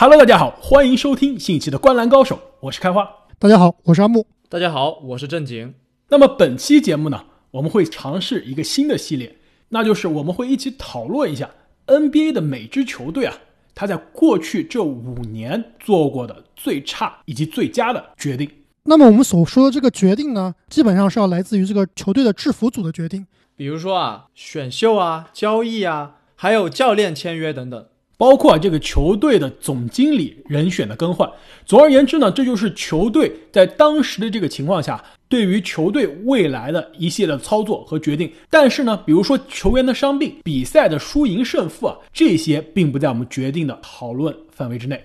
[0.00, 3.10] Hello，大家好，欢迎收听新一期的《观澜高手》，我是开花。
[3.36, 4.24] 大家好，我是阿木。
[4.48, 5.74] 大家好，我是正经。
[6.08, 9.36] 那么本期节目呢，我们会尝试一个新的系列，
[9.70, 11.50] 那就是我们会一起讨论一下
[11.88, 13.34] NBA 的每支球队啊，
[13.74, 18.48] 他在过去这五年做过的最差以及最佳的决定。
[18.84, 23.26] 那么我们所说的这个决定呢，基本上是要来自于这个球队的制服组的决定，
[23.56, 27.84] 比如说啊，选秀啊、交易啊，还有教练签约等等。
[28.18, 31.30] 包括这个球队的总经理人选的更换，
[31.64, 38.30] 总而言之呢，这就是球队在当时的这个情况下，对于球队未来的一系列操作和决定。
[38.50, 45.00] 但是呢，比如说球员的伤病、比赛的输赢胜负啊，这些并不在我们决定的讨论范围之内。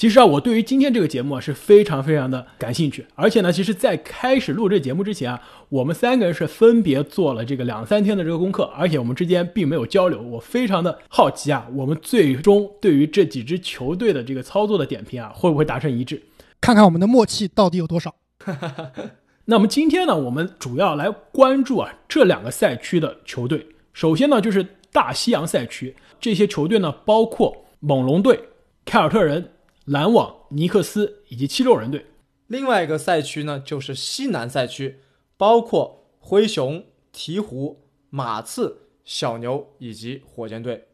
[0.00, 10.22] 其实啊，我对于今天这个节目啊是非常非常的感兴趣，而且呢，其实，在开始录这节目之前啊，我们三个人是分别做了这个两三天的这个功课，而且我们之间并没有交流。
[10.22, 16.22] 我非常的好奇啊，我们最终对于这几支球队的这个操作的点评啊，会不会达成一致？
[16.62, 18.14] 看看我们的默契到底有多少。
[19.44, 23.66] 那么今天呢，我们主要来关注啊这两个赛区的球队。
[23.92, 28.40] 首先呢，就是大西洋赛区这些球队呢，包括猛龙队、
[28.86, 29.46] 凯尔特人。
[29.90, 32.06] 篮网、尼克斯以及七六人队，
[32.46, 35.00] 另外一个赛区呢，就是西南赛区，
[35.36, 37.74] 包括灰熊、鹈鹕、
[38.08, 40.84] 马刺、小牛以及火箭队。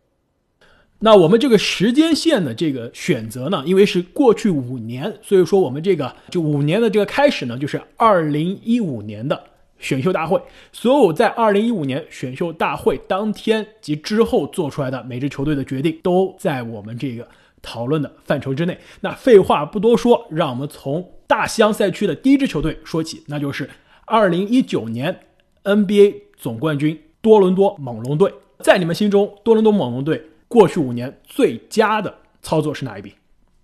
[1.00, 9.44] 那我们这个时间线的这个选择呢，因为是过去五年，所以说我们这个就五年的这个开始呢，就是二零一五年的
[9.78, 10.40] 选秀大会。
[10.72, 17.28] 所有在二零一五年选秀大会当天及之后做出来的每支球队的决定，都在我们这个。
[17.66, 23.68] 讨论的范畴之内，那废话不多说，让我们从大西洋赛区的第一支球队说起，那就是
[24.04, 25.22] 二零一九年
[25.64, 28.32] NBA 总冠军多伦多猛龙队。
[28.60, 33.14] 在你们心中，多伦多猛龙队过去五年最佳的操作是哪一笔？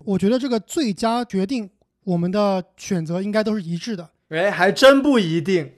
[0.05, 1.71] 我觉得这个最佳决定，
[2.03, 4.11] 我们的选择应该都是一致的。
[4.31, 5.71] 哎，还真不一定。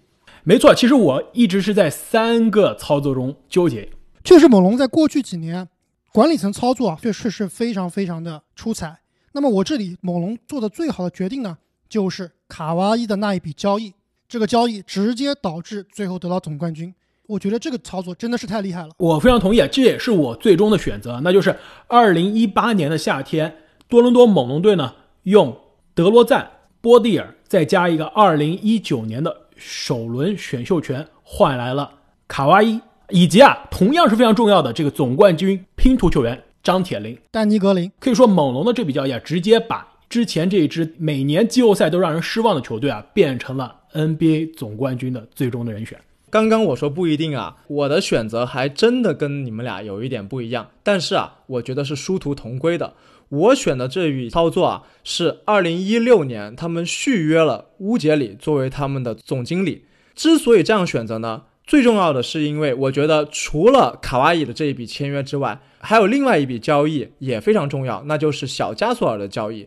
[0.43, 3.91] 没错，其实我一直是在三个操作中纠结。
[4.25, 5.69] 确实，猛龙在过去几年。
[6.14, 9.00] 管理层操作啊，确实是非常非常的出彩。
[9.32, 11.58] 那么我这里猛龙做的最好的决定呢，
[11.88, 13.92] 就是卡哇伊的那一笔交易。
[14.28, 16.94] 这个交易直接导致最后得到总冠军。
[17.26, 18.91] 我觉得这个操作真的是太厉害了。
[18.97, 21.20] 我非常同意啊，这也是我最终的选择。
[21.24, 21.58] 那就是
[21.88, 23.53] 二零一八年的夏天，
[23.88, 25.58] 多伦多猛龙队呢用
[25.94, 26.48] 德罗赞、
[26.80, 31.92] 波蒂尔再加一个二零一九年的首轮选秀权，换来了
[32.28, 32.80] 卡哇伊。
[33.10, 46.00] 以及啊，同样是非常重要的这个总冠军拼图球员张铁林、丹尼格林，可以说猛龙的这笔交易啊，直接把之前这一支每年季后赛都让人失望的球队啊，变成了 NBA 总冠军的最终的人选。
[46.31, 52.95] 刚刚我说不一定啊，我的选择还真的跟你们俩有一点不一样，但是啊，我觉得是殊途同归的。
[53.28, 59.84] 我选的这笔操作啊，是二零一六年他们续约了乌杰里作为他们的总经理。
[60.15, 61.43] 之所以这样选择呢？
[61.66, 69.66] 最重要的是，因为我觉得除了卡哇伊的这一笔签约之外，还有另外一笔交易也非常重要，那就是小加索尔的交易。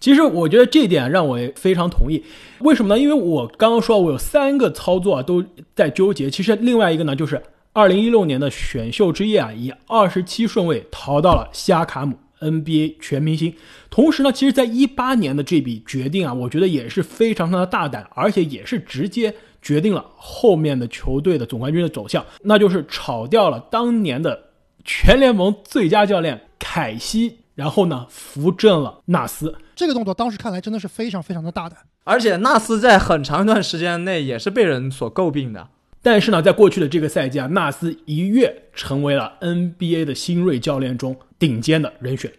[0.00, 2.22] 其实我觉得这一点让我非常同意。
[2.60, 3.00] 为什么呢？
[3.00, 5.44] 因为我刚刚说我有三个操作都
[5.74, 6.30] 在纠结。
[6.30, 7.42] 其实另外一个呢，就是
[7.74, 13.54] 二零一六年的选秀之夜啊，以二十七顺位淘到了西亚卡姆 NBA 全明星。
[13.90, 19.34] 同时呢，其实在一八年的这笔决定啊，我觉得也是非常非常的大胆，而且也是直接。
[19.64, 24.38] 决定了后面的球队的总冠军的走向，那就是炒掉了当年的
[24.84, 29.54] 全联盟最佳教练凯西，然后呢扶正了纳斯。
[29.74, 35.66] 这个动作当时看来真的是非常非常的大胆，而且纳斯在很长一段时间内也是被人所诟病的。
[36.02, 42.30] 但是呢，在过去的这个赛季啊，纳斯一跃成为了 NBA 的新锐教练中顶尖的人选。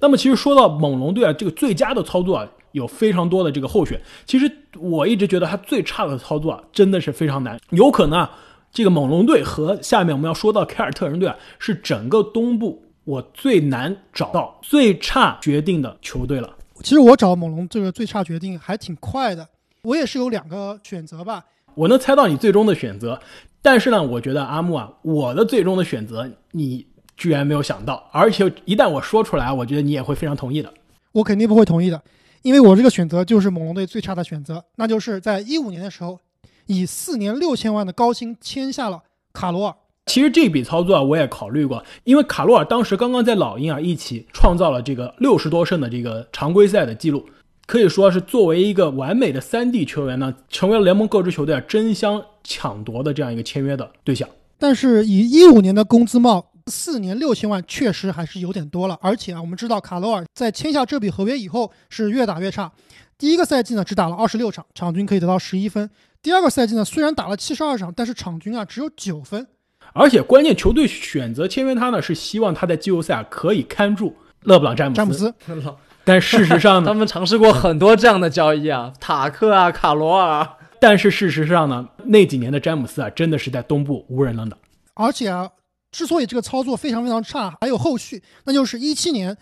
[0.00, 2.48] 那么，其实说到猛龙队啊，这个最佳的操作啊。
[2.72, 7.58] 有非常多的这个候选，其实我一直觉得他最差的操作啊，真的是非常难。
[7.70, 8.30] 有可能啊，
[8.72, 16.56] 这个猛龙队和下面我们要说到凯尔特人队啊，是整个东部我最难找到最差决定的球队了。
[16.82, 19.46] 其实我找猛龙这个最差决定还挺快的，
[19.82, 21.44] 我也是有两个选择吧。
[21.74, 23.20] 我能猜到你最终的选择，
[23.62, 26.86] 但是呢，我觉得阿木啊，我的最终的选择你
[27.16, 30.72] 居然没有想到，而且一旦我说出来，我觉得你也会非常同意的。
[31.12, 32.02] 我肯定不会同意的。
[32.42, 36.18] 因为我这个选择就是猛龙队最差的选择，那就是在一五年的时候，
[36.66, 39.02] 以四年六千万的高薪签下了
[39.32, 39.74] 卡罗尔。
[40.06, 47.24] 其实这笔操作啊，我也考虑过，因为卡罗尔当时刚刚在老鹰啊一起创造了这个六十多胜的这个常规赛的记录，
[47.66, 54.28] 可以说是作为一个完美的三 D 球员呢，成为了联盟各支球队啊争相抢夺的这样一个签约的对象。
[54.58, 58.98] 但是以一五年的工资帽，四年六千万确实还是有点多了。
[59.00, 62.70] 而且啊，我们知道卡罗尔在签下这笔合约以后是越打越差。
[63.18, 65.88] 第一个赛季呢，只打了二十六场，场均可以得到十一分。
[66.20, 69.46] 第二个赛季呢，虽然打了七十二场，但是场均啊只有九分。
[69.92, 75.34] 而且关键球队选择签约他呢，是希望他在季后赛可以看住勒布朗詹姆斯。
[75.46, 75.74] 詹姆斯，
[76.04, 80.48] 但事实上呢， 他们尝试过很多这样的交易啊，塔克啊，卡罗尔。
[80.80, 84.58] 但是事实上呢，那几年的詹姆斯啊，真的是在东部无人能挡。
[84.94, 85.48] 而且啊，
[85.92, 89.36] 之所以这个操作非常非常差，还有后续，那就是一七年。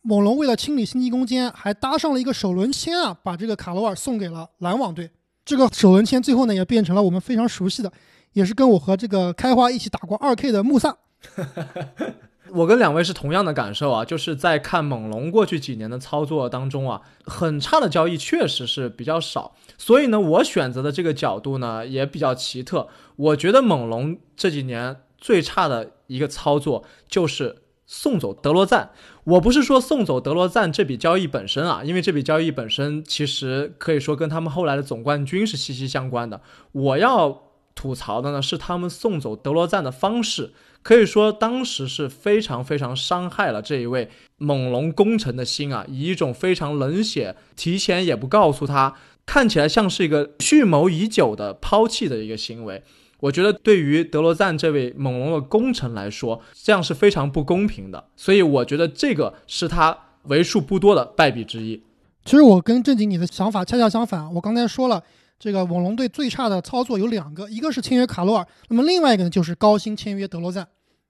[0.00, 5.10] 猛龙为了清理星际空间，还搭上了一个首轮签啊，把这个卡罗尔送给了篮网队。
[5.44, 7.92] 这个首轮签最后呢，也变成了我们非常熟悉的，
[8.32, 10.96] 也是跟我和这个开花一起打过二 K 的穆萨。
[12.50, 19.54] 我跟两位是同样的感受啊，就是在看猛龙过去几年的操作当中啊，很差的交易确实是比较少。
[19.76, 22.88] 所以呢，我选择的这个角度呢也比较奇特。
[23.16, 27.62] 我觉得猛龙这几年最差的一个操作就是。
[27.90, 28.90] 送走德罗赞，
[29.24, 36.38] 我不是说送走德罗赞这笔交易本身啊，因为这笔交易本身其实可以说跟他们后来的总冠军是息息相关的。
[36.72, 37.44] 我要
[37.74, 48.94] 吐槽的呢是他们送走德罗赞的方式，可以说当时是非常非常伤害了这一位猛龙功臣的心啊，以一种非常冷血、提前也不告诉他，
[49.24, 52.82] 看起来像是一个蓄谋已久的抛弃的一个行为。
[53.20, 58.08] 我觉得对于德罗赞这位猛龙的功臣来说，这样是非常不公平的。
[58.16, 61.82] 所以我觉得这个是他为数不多的败笔之一。
[62.24, 64.32] 其实我跟正经你的想法恰恰相反。
[64.34, 65.02] 我刚才说了，
[65.38, 70.68] 这个猛龙队最差的操作有两个，一个是签约卡罗尔，那么另外一个呢就是高薪签约德罗赞。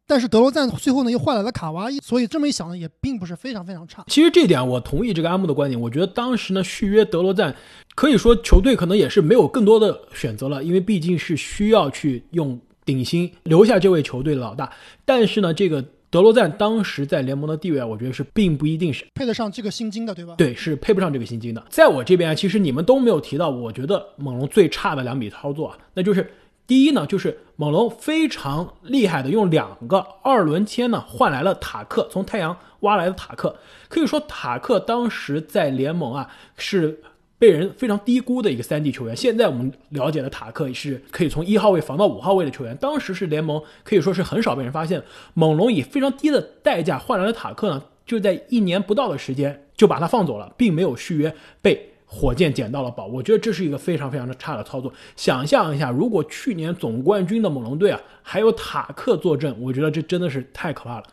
[0.08, 4.02] 但是德罗赞最后呢又换来了卡哇伊，所以这么一想呢，也并不是非常非常差。
[4.08, 5.78] 其实这点我同意这个阿木的观点。
[5.78, 7.54] 我觉得当时呢续约德罗赞，
[7.94, 14.72] 可以说球队可能也是没有更多的选择了，因为毕竟是需要去用顶薪留下这位球队的老大。
[15.04, 20.34] 但是呢，这个德罗赞当时在联盟的地位啊，我觉得是并不一定是配得上这个薪金的，对吧？
[20.38, 21.62] 对，是配不上这个薪金的。
[21.68, 26.32] 在我这边啊，其实你们都没有提到，我觉得猛龙最差的两笔操作啊，那就是。
[26.68, 33.56] 第一呢，就是猛龙非常厉害的，用两个二轮签呢换来了塔克，从太阳挖来的塔克。
[33.88, 36.28] 可以说塔克当时在联盟啊
[36.58, 37.00] 是
[37.38, 39.16] 被人非常低估的一个三 D 球员。
[39.16, 42.76] 现在我们了解的塔克是可以从一号位防到五号位的球员。
[42.76, 45.02] 当时是联盟可以说是很少被人发现。
[45.32, 51.94] 猛龙以非常低的代价换来了塔克呢，就在一年不到的时间就把他放走了，并没有续约，被。
[52.10, 54.90] 火箭捡到了宝，我觉得这是一个非常非常的差的操作。
[55.14, 61.04] 想象一下，如果去年总冠军的猛龙队啊，还有塔克坐镇，我觉得这真的是太可怕了。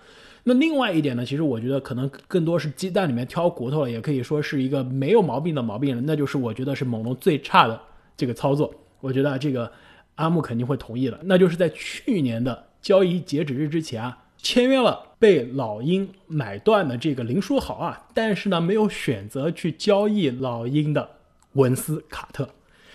[0.45, 6.01] 那另外一点呢，其实我觉得可能更多是鸡蛋里面挑骨头了，也可以说是一个没有毛病的毛病了。
[6.05, 7.77] 那就是我觉得是猛龙最差的
[8.15, 8.73] 这个操作。
[9.01, 9.69] 我觉得这个
[10.15, 14.19] 阿木肯定会同意的，那就是在去年的交易截止日之前啊。
[14.37, 21.09] 签约了被老鹰买断的这个林书豪啊，但是呢没有选择去交易老鹰的
[21.53, 22.47] 文斯卡特。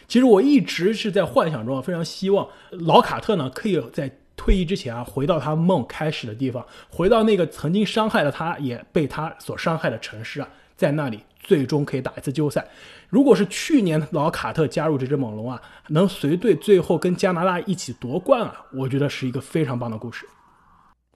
[0.06, 12.64] 其实我一直是在幻想中，非常希望老卡特呢可以在退役之前啊回到他梦开始的地方，回到那个曾经伤害了他也被他所伤害的城市啊，在那里最终可以打一次季后赛。
[13.08, 20.25] 如果是去年老卡特加入这支猛龙啊，能随队最后跟加拿大一起夺冠啊，我觉得是一个非常棒的故事。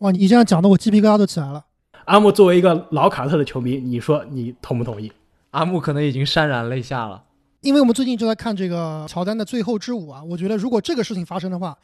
[0.00, 1.64] 哇，你这样讲的我鸡皮疙瘩都起来了。
[2.06, 5.10] 阿木作为一个老卡特的球迷，你说你同不同意？
[5.52, 7.22] 阿木可能已经潸然泪下了，
[7.60, 10.22] 因为我们最近就在看这个乔丹的最后之舞啊。
[10.22, 11.78] 我觉得如果这个事情发生的话，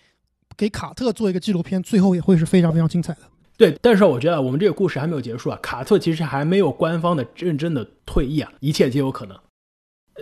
[0.56, 3.20] 给卡特做一个纪录片，最后也会是非常非常精彩的。
[3.56, 5.58] 对，但是我觉得我们这个故事还没有结束啊。
[5.62, 9.38] 卡特其实还没有官方的认真的退役啊，一切皆有可能。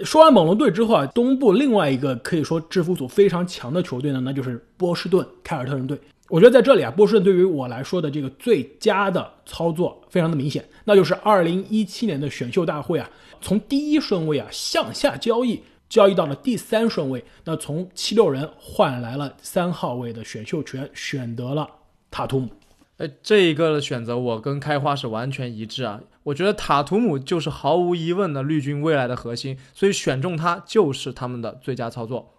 [0.05, 5.99] 说完猛龙队之后啊，东部另外一个可以说制服组非常强的球队呢，那就是波士顿凯尔特人队。
[6.29, 21.67] 我觉得在这里啊，波士顿对于我来说的这个最佳的操作非常的明显，那就是二零一七年的选秀大会啊，从第一顺位啊向下交易，交易到了第三顺位，那从七六人换来了三号位的选秀权，选得了
[22.11, 22.49] 塔图姆。
[22.99, 32.35] 哎，这一个的选择我跟开花是完全一致啊，我觉得塔图姆就是毫无疑问的绿军未来的核心，所以选中他就是他们的最佳操作。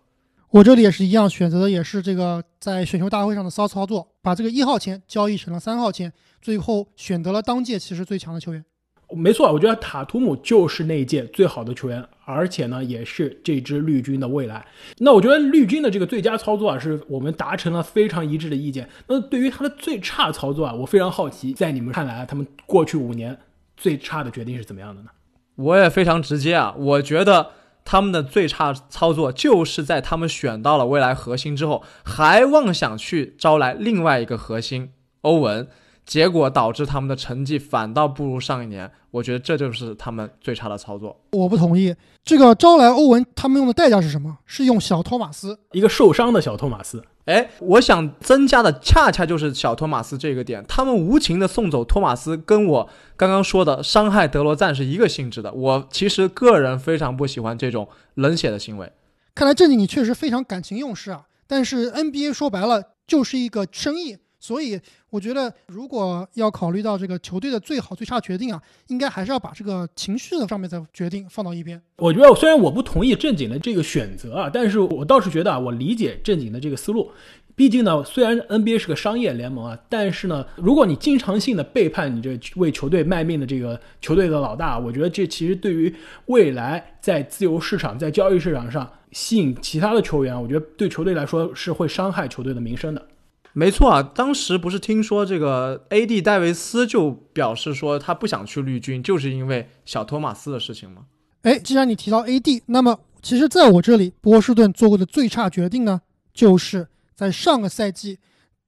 [0.51, 8.65] 我这里也是一样，选择的也是这个在选秀大会上的骚操作，把这个一号签交易成了三号签，最后选择了当届其实最强的球员。
[9.11, 14.65] 没错，我觉得塔图姆就是那一届最好的球员，而且呢，也是这支绿军的未来。
[14.97, 18.89] 那我觉得绿军的这个最佳操作啊，是我们达成了非常一致的意见。
[19.07, 23.37] 那对于他的最差操作啊，我非常好奇，在你们看来，他们过去五年
[23.77, 25.09] 最差的决定是怎么样的呢？
[25.57, 27.51] 我也非常直接啊，我觉得。
[27.91, 34.91] 他们的最差操作就是在他们选到了未来核心之后，还妄想去招来另外一个核心，
[35.21, 35.67] 欧文，
[36.09, 38.89] 结果导致他们的成绩反倒不如上一年。
[39.11, 41.15] 我觉得这就是他们最差的操作。
[41.33, 44.39] 我不同意，这个招来欧文，他们用的代价是什么？
[44.47, 47.03] 是用小托马斯，一个受伤的小托马斯。
[47.25, 50.65] 哎，我想增加的恰恰就是小托马斯这个点。
[50.67, 55.53] 他们无情的送走托马斯，跟我刚刚说的伤害德罗赞是一个性质的。
[55.53, 58.91] 我其实个人非常不喜欢这种冷血的行为。
[59.35, 61.25] 看来正经你确实非常感情用事啊。
[61.45, 64.79] 但是 NBA 说白了就是一个生意，所以
[65.09, 71.81] 我觉得如果要考虑到这个球队的最好最差决定啊，应该还是要把这个情绪的上面的决定放到一边。
[71.97, 77.11] 我觉得虽然我不同意正经的这个选择啊，但是我倒是觉得啊，我理解正经的这个思路。
[77.55, 85.93] 毕竟呢，虽然 NBA 是个商业联盟啊，但是呢，如果你经常性的背叛你这为球队卖命的这个球队的老大，我觉得这其实对于
[86.27, 93.05] 未来在自由市场、在交易市场上吸引其他的球员，我觉得对球队来说是会伤害球队的名声的。
[93.53, 101.05] 没错啊，当时不是听说这个 AD 戴维斯就表示说他不想去绿军，就是因为小托马斯的事情吗？
[101.41, 106.01] 哎，既然你提到 AD，那么其实在我这里，波士顿做过的最差决定呢，
[106.33, 106.87] 就是。
[107.15, 108.17] 在上个赛季，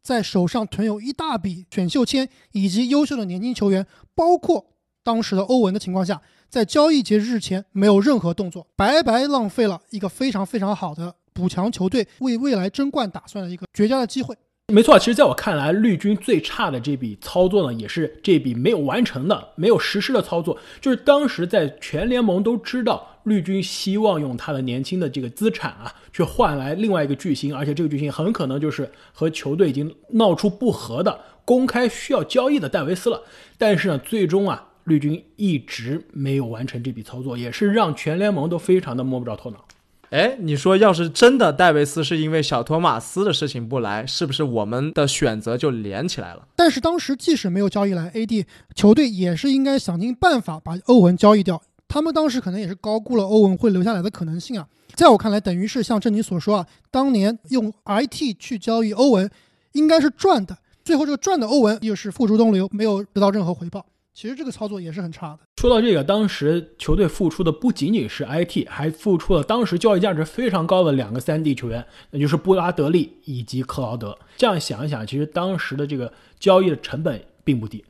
[0.04, 4.74] 在手上囤有一大笔选秀签以及优秀的年轻球员，包括
[5.04, 14.36] 当时的欧文的情况下，在交易截止日前没有任何动作，白白浪费了一个非常非常好的补强球队、为未来争冠打算的一个绝佳的机会。
[14.72, 20.58] 没错，其实在我看来，绿军最差的这笔操作呢，也是这笔没有完成的、没有实施的操作。
[20.80, 33.22] 就是当时在全联盟都知道，绿军希望用他的年轻的这个资产啊，去换来另外一个巨星，而且这个巨星很可能就是和球队已经闹出不和的、公开需要交易的戴维斯了。
[33.58, 39.66] 但是呢，最终啊，绿军一直没有完成这笔操作，也是让全联盟都非常的摸不着头脑。
[40.12, 46.46] 哎，你说要是真的戴维斯是因为小托马斯的事情不来，是不是我们的选择就连起来了？
[46.54, 51.62] 但是当时即使没有交易来 AD，球队也是应该想尽办法把欧文交易掉。
[51.88, 54.68] 他们当时可能也是高估了欧文会留下来的可能性啊。
[54.96, 59.30] 在我看来，等于是像正你所说啊，当年用 IT 去交易欧文，
[59.72, 60.58] 应该是赚的。
[60.84, 63.86] 最后这个赚的欧文又是付诸东流，没有得到任何回报。
[64.14, 65.40] 其实这个操作也是很差的。
[65.56, 74.18] 说到这个，当时球队付出的不仅仅是 IT，还付出了当时交易价值非常高的两个三 D 球员，那就是布拉德利以及克劳德。
[74.36, 77.84] 这样想一想，其实当时的这个交易的成本并不低。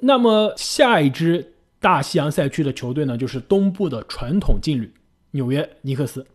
[0.00, 4.92] 那么下一支大西洋赛区的球队呢，就是东部的传统劲旅
[5.30, 6.26] 纽约尼克斯。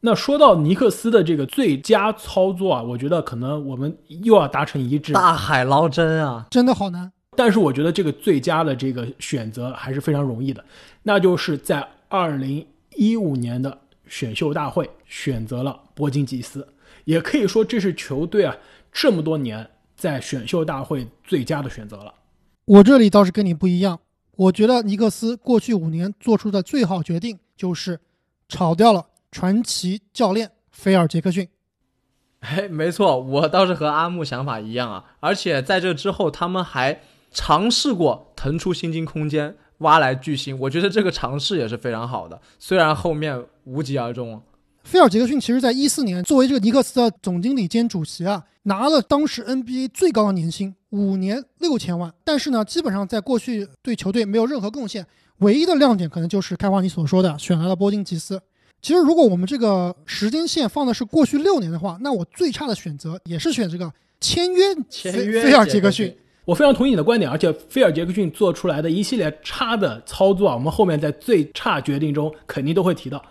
[0.00, 5.12] 那说到尼克斯的这个最佳操作啊，我觉得可能我们又要达成一致。
[5.12, 7.12] 大海捞针啊，真的好难。
[7.42, 10.62] 但是我觉得这个最佳的这个选择还是非常容易的，
[11.02, 12.66] 那就是在二零
[12.96, 16.68] 一五年的选秀大会选择了波金吉斯，
[17.06, 18.54] 也可以说这是球队啊
[18.92, 19.66] 这么多年
[19.96, 22.12] 在选秀大会最佳的选择了。
[22.66, 23.98] 我这里倒是跟你不一样，
[24.36, 27.98] 我觉得尼克斯过去五年做出的最好决定就是
[28.50, 31.48] 炒掉了传奇教练菲尔杰克逊。
[32.40, 37.00] 哎，没错，我倒是和阿木想法一样啊，而且在这之后他们还。
[37.30, 44.42] 尝试过腾出薪金空间挖来巨星，我觉得这个尝试也是非常好的，虽然后面无疾而终。
[44.82, 55.06] 菲尔杰克逊其实在一四年作为这个尼克斯的总经理兼主席啊，拿了当时 NBA 最高的年薪五年六千万，但是呢，基本上在过去对球队没有任何贡献，
[55.38, 58.40] 唯一的亮点可能就是开花你所说的选来了波金吉斯。
[58.82, 66.16] 其实如果我们这个时间线放的是过去六年的话，那我最差的选择也是选这个签约菲尔杰克逊。
[66.50, 73.24] 我非常同意你的观点，而且菲尔杰克逊做出来的一系列差的操作啊，我们后面在最差决定中肯定都会提到。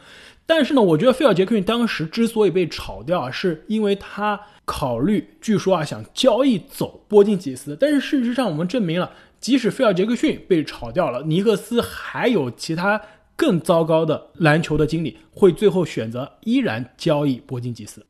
[0.45, 7.75] 但是呢，我觉得菲尔杰克逊当时之所以被炒掉啊，是因为他考虑，据说啊想交易走波金吉斯。
[7.77, 9.11] 但是事实上，我们证明了，
[9.41, 13.01] 即使菲尔杰克逊被炒掉了，尼克斯还有其他
[13.35, 18.05] 更糟糕的篮球的经理，会最后选择依然交易波金吉斯，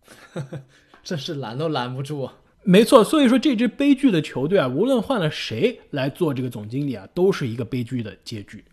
[1.04, 2.30] 真是拦都拦不住。
[2.64, 8.64] 没错，所以说这支悲剧的球队啊，无论换了谁来做这个总经理啊，都是一个悲剧的结局。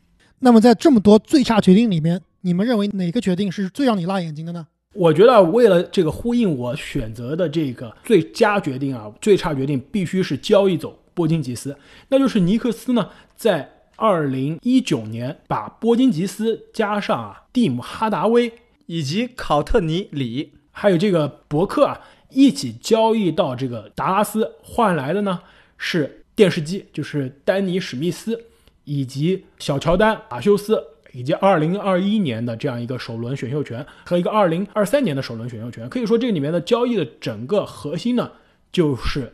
[0.40, 4.66] 那么在这么多最差决定里面，你们认为哪个决定是最让你辣眼睛的呢？
[4.92, 11.76] 我觉得为了这个呼应我选择的这个最佳决定啊，最差决定必须是交易走波金吉斯，
[12.08, 18.52] 那就是尼克斯呢，在二零一九年把波金吉斯加上啊蒂姆哈达威
[18.86, 22.00] 以及考特尼里还有这个伯克啊。
[22.36, 25.40] 一起交易到这个达拉斯换来的呢
[25.78, 28.38] 是电视机，就是丹尼史密斯
[28.84, 35.88] 以及小乔丹马修斯，以及二零二一年的这样一个首轮选秀权和一个二零二三年的首轮选秀权。
[35.88, 38.30] 可以说这里面的交易的整个核心呢
[38.70, 39.32] 就是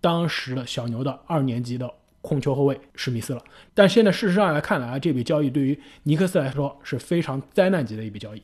[0.00, 1.90] 当时的小牛的二年级的
[2.22, 3.42] 控球后卫史密斯了。
[3.74, 8.42] 但现在事实上来看来，这笔交易对于尼克斯来说是非常灾难级的一笔交易。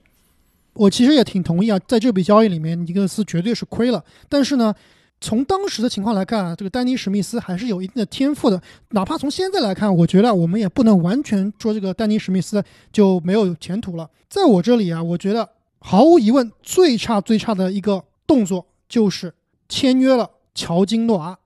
[0.75, 4.05] 我其实也挺同意啊，在这笔交易里面，尼克斯绝对是亏了。
[4.29, 4.75] 但是呢，
[5.21, 8.61] 从当时的情况来看啊，这个丹尼史密斯还是有一定的天赋的。
[8.91, 12.63] 哪怕从现在来看，我觉得我们也不能完全说这个丹尼史密斯
[12.93, 14.09] 就没有前途了。
[14.29, 19.33] 在我这里啊，我觉得毫无疑问，最差最差的一个动作就是
[19.69, 21.39] 签约了乔金诺阿。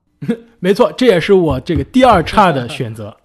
[0.58, 3.16] 没错，这也是我这个第二差的选择。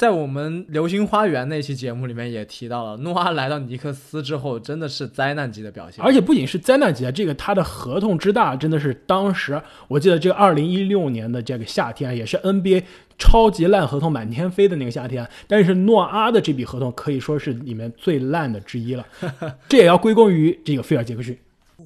[0.00, 6.02] 在我们《流星花园》那期节目里面也提到了，诺阿来到尼克斯之后，真的是灾难级的表现。
[6.02, 12.84] 而且不仅是灾难级啊，这个他的合同之大，真的是当时我记得这个二零一六年的这个夏天，也是 NBA
[13.18, 15.28] 超级烂合同满天飞的那个夏天。
[15.46, 19.04] 但是诺阿的这笔合同可以说是里面最烂的之一了，
[19.68, 21.36] 这也要归功于这个菲尔杰克逊。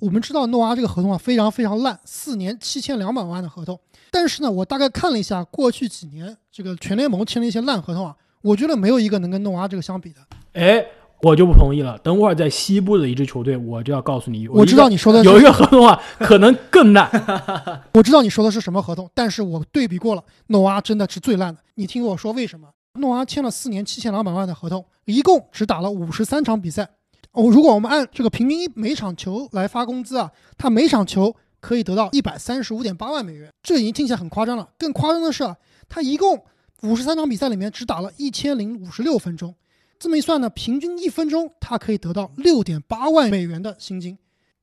[0.04, 3.80] 我们知道诺阿这个合同啊非常非常烂，四年七千两百万的合同。
[4.11, 10.16] 但是呢，我大概看了一下过去几年这个全联盟签了一些烂合同啊，我觉得没有一个能跟诺阿这个相比的。
[10.52, 10.84] 哎，
[11.23, 11.99] 我就不同意了。
[12.00, 17.08] 等会儿在西部的一支球队，我就要告诉你，我知道你说的有一个合同啊， 可能更烂。
[17.94, 21.62] 我知道你说的是什么合同，但是我对比过了，诺阿真的是最烂的。
[21.76, 22.68] 你听我说为什么？
[23.00, 26.90] 诺阿签了四年七千两百万的合同，一共只打了五十三场比赛。
[27.34, 31.36] 哦，如果我们按这个平均每场球来发工资啊，他每场球。
[31.64, 34.68] 可以得到一百三十五点八万美元，这已经听起来很夸张了。
[34.78, 35.56] 更夸张的是啊，
[35.88, 36.44] 他一共
[36.82, 39.54] 五十三场比赛里面只打了一千零五十六分钟，
[39.98, 44.18] 这么一算呢，平均一分钟他可以得到六点八万美元的薪金，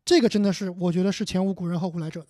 [0.06, 2.28] 这个真的是我觉得是前无古人后无来者的。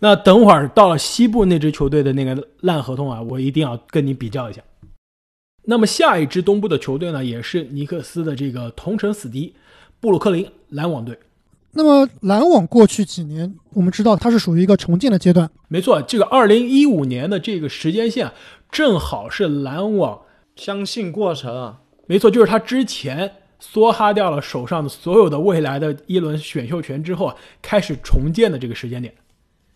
[0.00, 4.62] 那等会儿到了西部那支球队的那个烂合同啊，我一定要跟你比较一下。
[5.64, 9.54] 那么下一支东部的球队呢，也是尼克斯的这个同城死敌
[10.02, 11.16] 布鲁克林篮网队。
[11.70, 15.48] 那么篮网过去几年，我们知道它是属于一个重建的阶段。
[15.68, 18.32] 没错，这个二零一五年的这个时间线，
[18.68, 20.22] 正好是篮网
[20.56, 21.82] 相信过程啊。
[22.08, 29.14] 没错，就是他之前梭哈掉了手上的所有的未来的一轮选秀权之后，开始重建的这个时间点。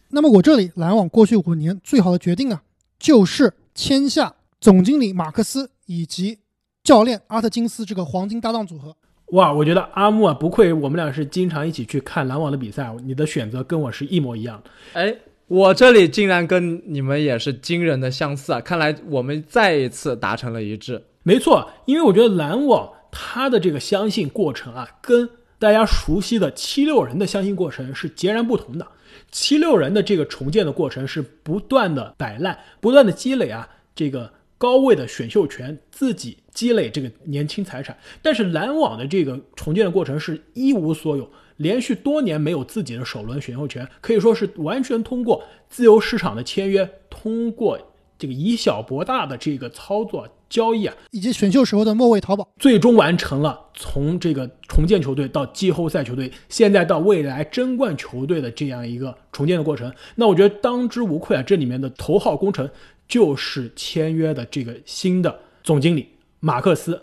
[0.09, 2.65] 那么我这里篮网过去五年最好的决定啊，
[2.99, 6.41] 就是签下总经理马克思以及
[6.83, 8.97] 教练阿特金斯这个黄金搭档组合。
[9.33, 14.63] 哇，我觉得阿木啊，不愧我们俩是经常一起去看篮网的比赛，你的选择跟我是一模一样。
[14.93, 15.13] 哎，
[15.49, 18.61] 我这里竟然跟你们也是惊人的相似啊！
[18.61, 21.03] 看来我们再一次达成了一致。
[21.25, 28.87] 没错，因为我觉得篮网他的这个相信过程啊，跟大家熟悉的七六人的相信过程是截然不同的。
[29.33, 34.36] 七六人的这个重建的过程是不断的摆烂，不断的积累啊，这个。
[34.59, 47.79] 高位的选秀权，自己积累这个年轻财产，但是篮网的这个重建的过程是一无所有，连续多年没有自己的首轮选秀权，可以说是完全通过自由市场的签约，通过
[48.19, 59.93] 这个以小博大的这个操作交易啊，以及选秀时候的末位淘宝，最终完成了从这个重建球队到季后赛球队，现在到未来争冠球队的这样一个重建的过程。
[60.15, 62.71] 那我觉得当之无愧啊，这里面的头号功臣。
[63.09, 66.09] 就是签约的这个新的总经理
[66.41, 67.03] 马克思。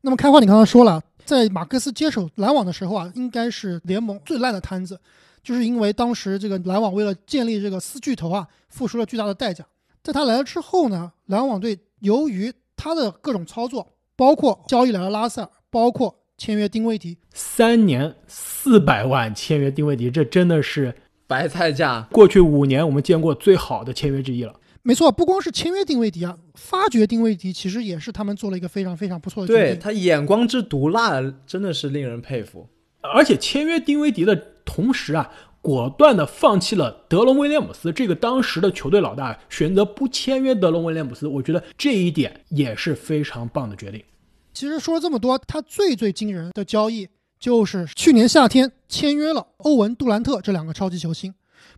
[0.00, 5.00] 那么开花，你刚刚说了，在马克思接手篮网的时候啊，应该是联盟最烂的摊子，
[5.42, 9.64] 就是因为当时这个篮网为了建立这个四巨头啊，付出了巨大的代价。
[10.02, 20.94] 在他来了之后呢，篮网队由于他的各种操作，包括交易来了拉塞尔，包括签约丁威迪，三年四百万签约丁威迪，这真的是
[21.26, 22.06] 白菜价。
[22.12, 24.54] 过去五年我们见过最好的签约之一了。
[24.86, 29.74] 没错，不光是签约丁威迪啊，发掘丁威迪其实也是他们做了一个非常非常不错的决定。
[29.74, 32.68] 对他眼光之毒辣，真的是令人佩服。
[33.00, 35.30] 而且签约丁威迪的同时啊，
[35.62, 41.26] 果断的放弃了德隆威廉姆斯这个当时的球队老大，选择不签约德隆威廉姆斯。
[41.26, 44.04] 我觉得这一点也是非常棒的决定。
[44.52, 47.08] 其实说了这么多，他最最惊人的交易
[47.40, 51.34] 就是去年夏天签约了欧文杜兰特这两个超级球星。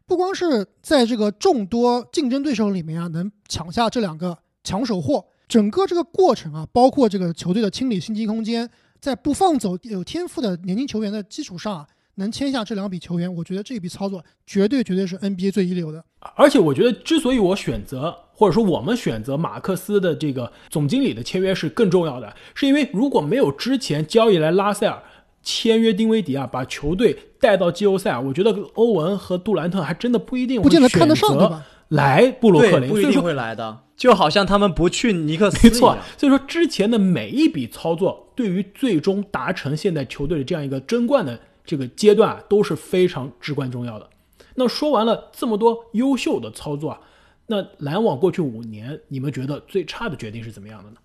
[0.07, 8.69] 不光是在这个众多竞争对手里面啊，能抢下这两个抢手货，整个这个过程啊，包括这个球队的清理薪金空间，
[9.01, 11.87] 在不放走有天赋的年轻球员的基础上啊，
[12.17, 16.05] 能签下这两笔球员，我觉得这笔操作绝对绝对是 NBA 最一流的。
[16.35, 25.03] 而且我觉得，之所以我选择或者说我们选择马克思的这个总经理的签约是更重要的，是因为如果没有之前交易来拉塞尔。
[25.46, 31.64] 签约丁威迪啊，把球队带到季后赛，我觉得欧文和杜兰特还真的不一定不见得看得上，对吧？
[31.90, 44.11] 来布鲁克林，不一定会来的，就好像他们不去尼克斯没错，所以说之前的每一笔操作，对于最终达成现在球队的这样一个争冠的这个阶段啊，都是非常至关重要的。
[44.56, 47.00] 那说完了这么多优秀的操作啊，
[47.46, 50.96] 那篮网过去五年，你们觉得最差的决定是怎么样的呢？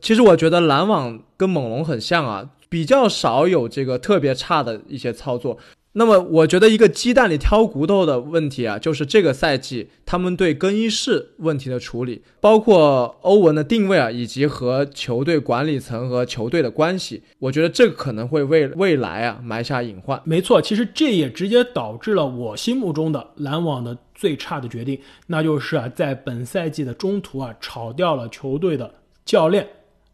[0.00, 5.58] 其实我觉得篮网跟猛龙很像啊，比较少有这个特别差的一些操作。
[5.94, 20.22] 那么我觉得一个鸡蛋里挑骨头的问题啊，就是这个赛季他们对更衣室问题的处理，包括欧文的定位啊，以及和球队管理层和球队的关系，我觉得这可能会为未来啊埋下隐患。
[20.24, 29.66] 没错，其实这也直接导致了我心目中的篮网的最差的决定，那就是啊在本赛季的中途啊炒掉了球队的教练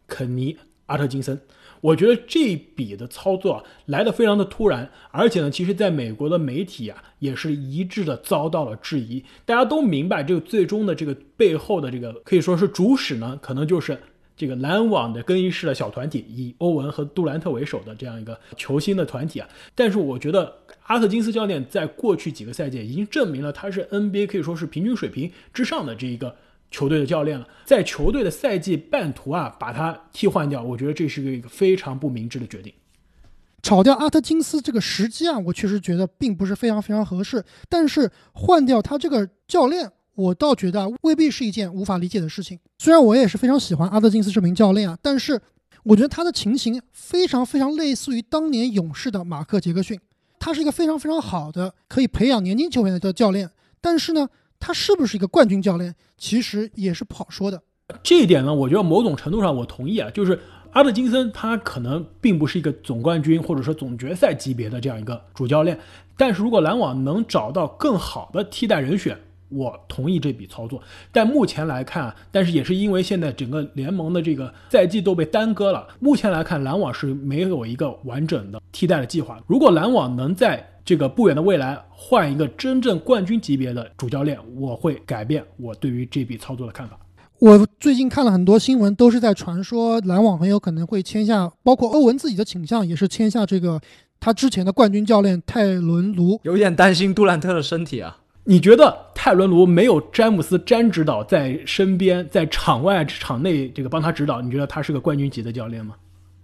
[0.07, 1.39] 肯尼阿特金森。
[1.81, 9.23] 我觉得这笔的操作啊来的非常的突然，而且呢，其实在美国的媒体啊也是一致的遭到了质疑。
[9.45, 13.97] 大家都明白这个最终的这个背后的这个可以说是主使呢，可能就是
[14.35, 19.47] 这个篮网的更衣室的小团体，以欧文和杜兰特为首的这样一个球星的团体啊。
[19.73, 26.35] 但是我觉得阿特金斯教练在过去几个赛季已经证明了他是 NBA 可以说是平均水平之上的这一个。
[26.69, 32.73] 球队的教练了，在球队的赛季半途啊，把他替换掉，我觉得这是个一个非常不明智的决定。
[33.63, 37.43] 炒掉阿特金斯这个时机啊，我确实觉得并不是非常非常合适。
[37.67, 42.59] 但是换掉他这个教练，我倒觉得未必是一件无法理解的事情。
[42.77, 45.41] 虽然我也是非常喜欢阿特金斯这名教练啊，但是
[45.83, 49.99] 我觉得他的情形非常非常类似于当年勇士的马克杰克逊，
[50.37, 53.49] 他是一个非常非常好的可以培养年轻球员的教练，
[53.79, 54.27] 但是呢。
[54.59, 57.61] 他是不是一个冠军教练，其实也是不好说的。
[58.03, 60.39] 这一点呢，我觉得某种程度上我同意啊，就是
[60.73, 65.79] 阿德金森他可能并不是一个总冠军或者说总决赛级别的这样一个主教练，
[66.17, 69.17] 但是如果篮网能找到更好的替代人选，
[69.47, 70.81] 我同意这笔操作。
[71.13, 79.41] 但目前来看啊，但是也是因为现在整个联盟的这个赛季都被耽搁了，目前来看篮网是没有一个完整的替代的计划。
[79.47, 86.97] 如果篮网能在这个不远的未来，换一个真正冠军级别的主教练，我会改变我对于这笔操作的看法。
[87.39, 93.81] 我最近看了很多新闻，都是在传说篮网很有可能会签下，包括欧文自己的倾向也是签下这个
[94.17, 96.39] 他之前的冠军教练泰伦卢。
[96.43, 98.19] 有点担心杜兰特的身体啊？
[98.45, 105.95] 你觉得泰伦卢没有詹姆斯詹指导在身边，在场外场内这个帮他指导，你觉得他是个冠军级的教练吗？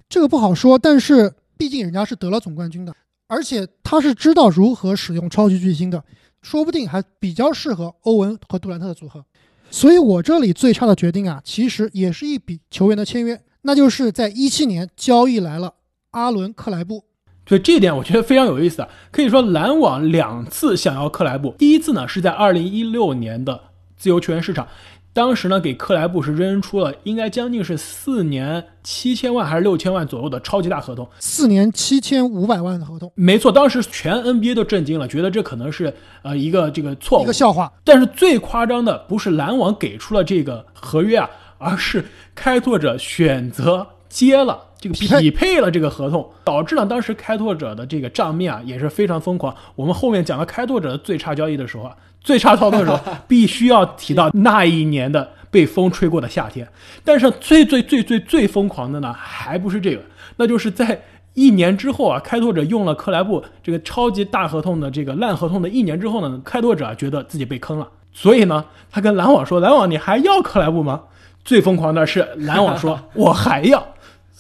[0.09, 2.93] 这个不好说，但是毕竟人家是得了总冠军的。
[3.27, 6.03] 而且他是知道如何使用超级巨星的，
[6.41, 9.25] 说不定还比较适合欧文和杜兰特的组合。
[9.71, 15.73] 所以我这里最差的决定啊，其实也是一笔球员的签约，那就是在一七年交易来了
[16.11, 17.05] 阿伦克莱布。
[17.47, 23.59] 所以这点我觉得非常有意思啊，可以说篮网两次想要克莱布，第一次呢是在二零一六年的
[23.97, 24.67] 自由球员市场。
[25.13, 37.71] 当时呢，给克莱布是扔出了应该将近是四年七千万还是六千万左右的超级大合同，四年七千五百万的合同，没错，当时全 NBA 都震惊了，觉得这可能是呃一个这个错误，一个笑话。
[37.83, 49.55] 但是最夸张的不是篮网给出了这个合约啊，而是开拓者选择接了这个匹配了这个合同，导致了当时开拓者的这个账面啊也是非常疯狂。
[49.75, 51.95] 我们后面讲到开拓者的最差交易的时候啊。
[52.23, 56.67] 最差操作的时候， 必须要提到那一年的被风吹过的夏天。
[57.03, 60.01] 但是最最最最最疯狂的呢，还不是这个，
[60.37, 60.99] 那就是在
[61.33, 71.01] 一年之后啊，开拓者用了克莱布这个超级大合同的这个烂合同的一年之后呢，开拓者觉得自己被坑了，所以呢，他跟篮网说：“篮网，你还要克莱布吗？”
[71.43, 73.85] 最疯狂的是篮网说：“我还要。”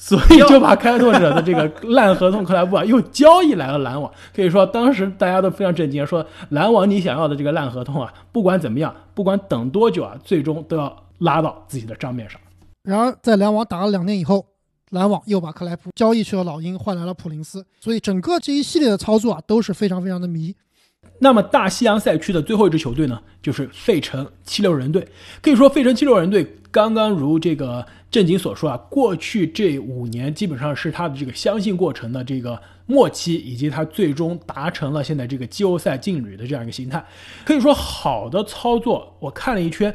[0.05, 4.11] 所以就把开拓者的这个烂合同克莱布啊，又交易来了篮网。
[4.35, 12.37] 可以说当时大家都非常震惊，说篮网你想要的这个烂合同啊， 不管怎么样，不管等多久啊，最终都要拉到自己的账面上。
[12.83, 14.45] 然而在篮网打了两年以后，
[14.89, 17.65] 篮网又把克莱普交易去了老鹰，换来了普林斯。
[17.79, 20.53] 所以整个这一系列的操作啊，都是非常非常的迷。
[21.23, 25.07] 那么大西洋赛区的最后一支球队呢，就是费城七六人队。
[25.41, 27.85] 可以说费城七六人队刚刚如这个。
[28.13, 37.03] 正经所说啊，过去这五年基本上是他的这个相信过程的这个末期，以及他最终达成了现在这个季后赛劲旅的这样一个形态。
[37.43, 39.91] 可以说，好的操作我看了一圈，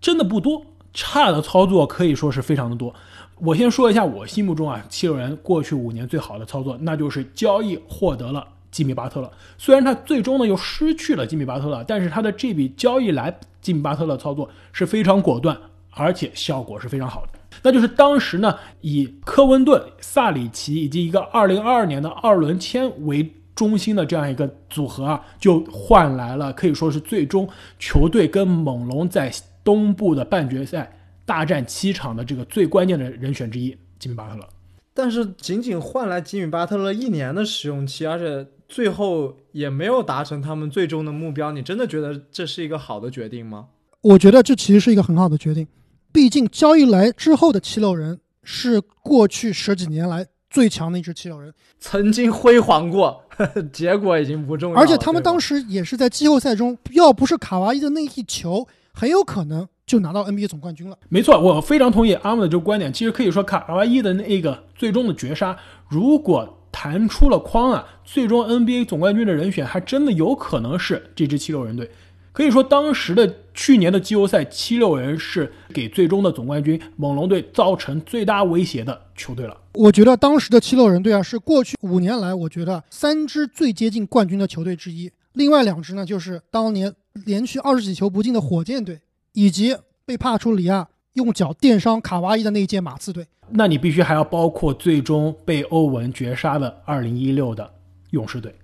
[0.00, 0.60] 真的不多；
[0.92, 2.92] 差的操作可以说是非常的多。
[3.38, 9.30] 我先说一下我心目中啊，七六人过去五年最好的操作，那就是交易获得了吉米巴特勒。
[9.56, 15.56] 虽然他最终呢又失去了吉米巴特勒，但是他的这笔交易来吉米巴特勒操作是非常果断，
[15.90, 17.38] 而且效果是非常好的。
[17.62, 27.46] 那就是当时呢，以科温顿、萨里奇以及一个二零二二年的二轮签为中心的这样一个组合啊，就换来了可以说是最终
[27.78, 29.30] 球队跟猛龙在
[29.62, 30.90] 东部的半决赛
[31.26, 34.48] 大战七场的这个最关键的人选之一——吉米巴特勒。
[34.94, 43.68] 但是仅仅换来吉米巴特勒一年的使用期，而且最后也没有达成他们最终的目标，你真的觉得这是一个好的决定吗？
[44.02, 45.66] 我觉得这其实是一个很好的决定，
[46.12, 54.80] 毕竟交易来之后的七六人是过去十几年来最强的一支七六人，曾经辉煌过，呵 呵结果已经不重要了。
[54.82, 60.96] 而且他们当时也是在季后赛中，要不是卡哇伊的那一球，很有可能就拿到 NBA 总冠军了。
[61.08, 62.92] 没错，我非常同意阿姆的这个观点。
[62.92, 65.56] 其实可以说，卡哇伊的那个最终的绝杀，
[65.88, 71.90] 如果弹出了框啊，最终 NBA 总冠军的人选还真的有可能是这支七六人队。
[72.32, 79.54] 可以说，当时的去年的季后赛，七六人是给最终的总冠军猛龙队造成最大威胁的球队了。
[79.74, 85.10] 我觉得当时的七六人队啊，是过去五年来我觉得三支最接近冠军的球队之一。
[85.34, 86.94] 另外两支呢，就是当年
[87.26, 88.98] 连续二十几球不进的火箭队，
[89.32, 93.26] 以及被帕楚里亚用脚电伤卡哇伊的那一届马刺队。
[93.50, 97.74] 那你必须还要包括最终被欧文绝杀的2016的
[98.10, 98.54] 勇士队。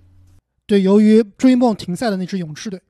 [0.65, 2.81] 对，由于追梦停赛的那支勇士队，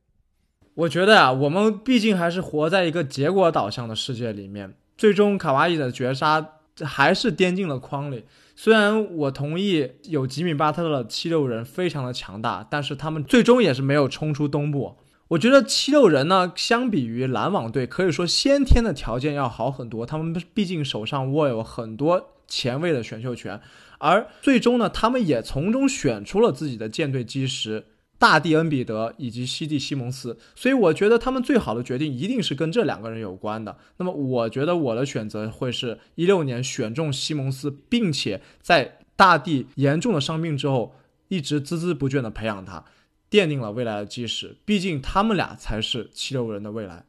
[0.73, 6.45] 我觉得啊，我们毕竟还是活在一个结果导向的世界里面，最终卡哇伊的绝杀
[6.81, 8.25] 还是颠进了框里。
[8.55, 14.97] 虽然我同意有吉米巴特勒的七六人非常的强大，但是他们最终也是没有冲出东部。
[15.29, 20.05] 我觉得七六人呢，相比于篮网队，可以说先天的条件要好很多。
[20.05, 23.61] 他们毕竟手上握有很多前卫的选秀权，
[23.99, 27.85] 而最终呢，他们也从中选出了自己的舰队基石。
[28.17, 33.77] 大帝恩比德以及西蒂西蒙斯，所以我觉得他们最好的决定一定是跟这两个人有关的。
[33.95, 40.93] 那么，我觉得我的选择会是一六年选中西蒙斯，并且在大帝严重的伤病之后，
[41.29, 42.83] 一直孜孜不倦的培养他，
[43.29, 44.55] 奠定了未来的基石。
[44.65, 47.03] 毕竟他们俩才是七六人的未来。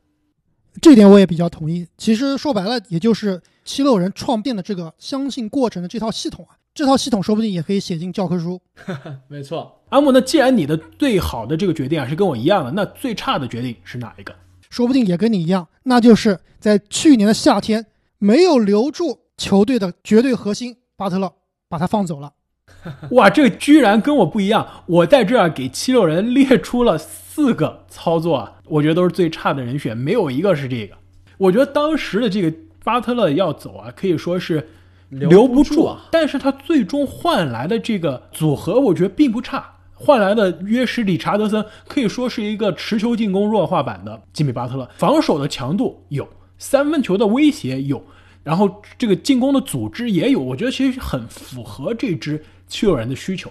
[0.81, 1.87] 这点我也比较同意。
[1.99, 8.61] 其实说白了，也就是七六人创建的这个相信过程的这套系统啊，这套系统说不定也可以写进教科书。
[9.27, 14.35] 没错，阿木，那既然你的最好的这个决定啊是跟我一样的，那最差的决定是哪一个？
[14.71, 17.87] 说不定也跟你一样，那就是在去年的夏天
[18.19, 21.33] 没有留住球队的绝对核心巴特勒，
[21.69, 22.35] 把他放走了。
[23.13, 24.67] 哇，这个居然跟我不一样！
[24.87, 30.95] 我在这儿给七六人列出了四个操作啊，我觉得都是最差的人选，没有一个是这个。
[31.39, 32.53] 我觉得当时的这个
[32.83, 34.69] 巴特勒要走啊，可以说是
[35.09, 36.09] 留不住啊。
[36.11, 39.77] 但是他最终换来的这个组合，我觉得并不差。
[39.95, 48.03] 换来的约什理查德森可以说是一个持球进攻弱化版的吉米巴特勒，防守的强度有，三分球的威胁有，
[48.43, 53.51] 然后这个进攻的组织也有，我觉得其实很符合这支七六人的需求。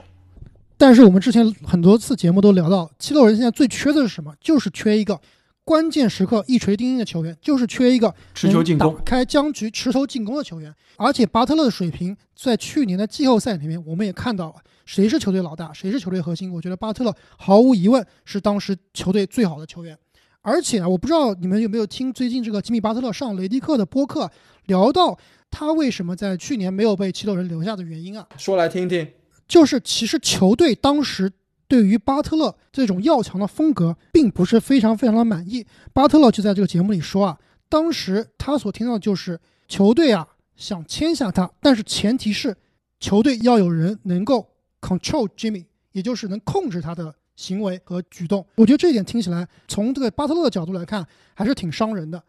[0.78, 4.34] 但是我们之前很多次节目都聊到，七六人现在最缺的是什么？
[4.40, 5.20] 就是缺一个
[5.66, 10.74] 关键时刻一锤定音的球员，就是缺一个持球进攻打开僵局、持球进攻的球员。
[10.96, 14.56] 而且巴特勒的水平在去年的季后赛里面，我们也看到了
[14.86, 16.52] 谁是球队老大，谁是球队核心。
[16.52, 19.98] 我觉得巴特勒毫无疑问是当时球队最好的球员。
[20.42, 24.32] 而且啊，我不知道你们有没有听最近这个吉米巴特勒上雷迪克的播客，
[24.68, 25.20] 聊到
[25.52, 28.28] 他为什么在去年没有被七六人留下的原因啊。
[28.38, 29.08] 说来听听。
[29.48, 31.32] 就是其实球队当时
[31.68, 35.66] 对于巴特勒这种要强的风格，并不是非常非常的满意。
[35.92, 42.56] 巴特勒就在这个节目里说啊，当时他所听到的就是球队啊想签下他，但是前提是
[43.00, 44.48] 球队要有人能够
[44.82, 48.46] control Jimmy，也就是能控制他的行为和举动。
[48.56, 52.22] 我觉得这一点听起来，从这个巴特勒的角度来看，还是挺伤人的。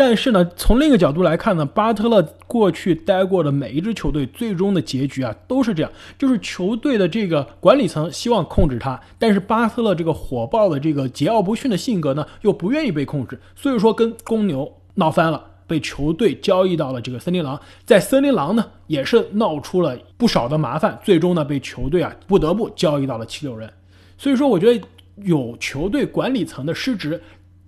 [0.00, 23.70] 但是呢，从另一个角度来看呢，巴特勒过去待过的每一支球队，最终的结局啊都是这样，就是球队的这个管理层希望控制他，但是巴特勒这个火爆的这个桀骜不驯的性格呢，又不愿意被控制，所以说跟公牛闹翻了，被球队交易到了这个森林狼，在森林狼呢也是闹出了不少的麻烦，最终呢被球队啊不得不交易到了七六人，
[24.16, 24.82] 所以说我觉得
[25.16, 27.22] 有球队管理层的失职。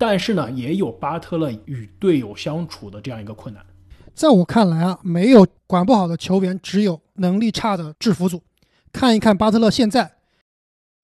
[0.04, 3.64] 但是呢，也有巴特勒与队友相处的这样一个困难。
[4.12, 8.42] 在我看来啊，没有管不好的球员，只有能力差的制服组。
[8.90, 10.16] 看一看巴特勒现在，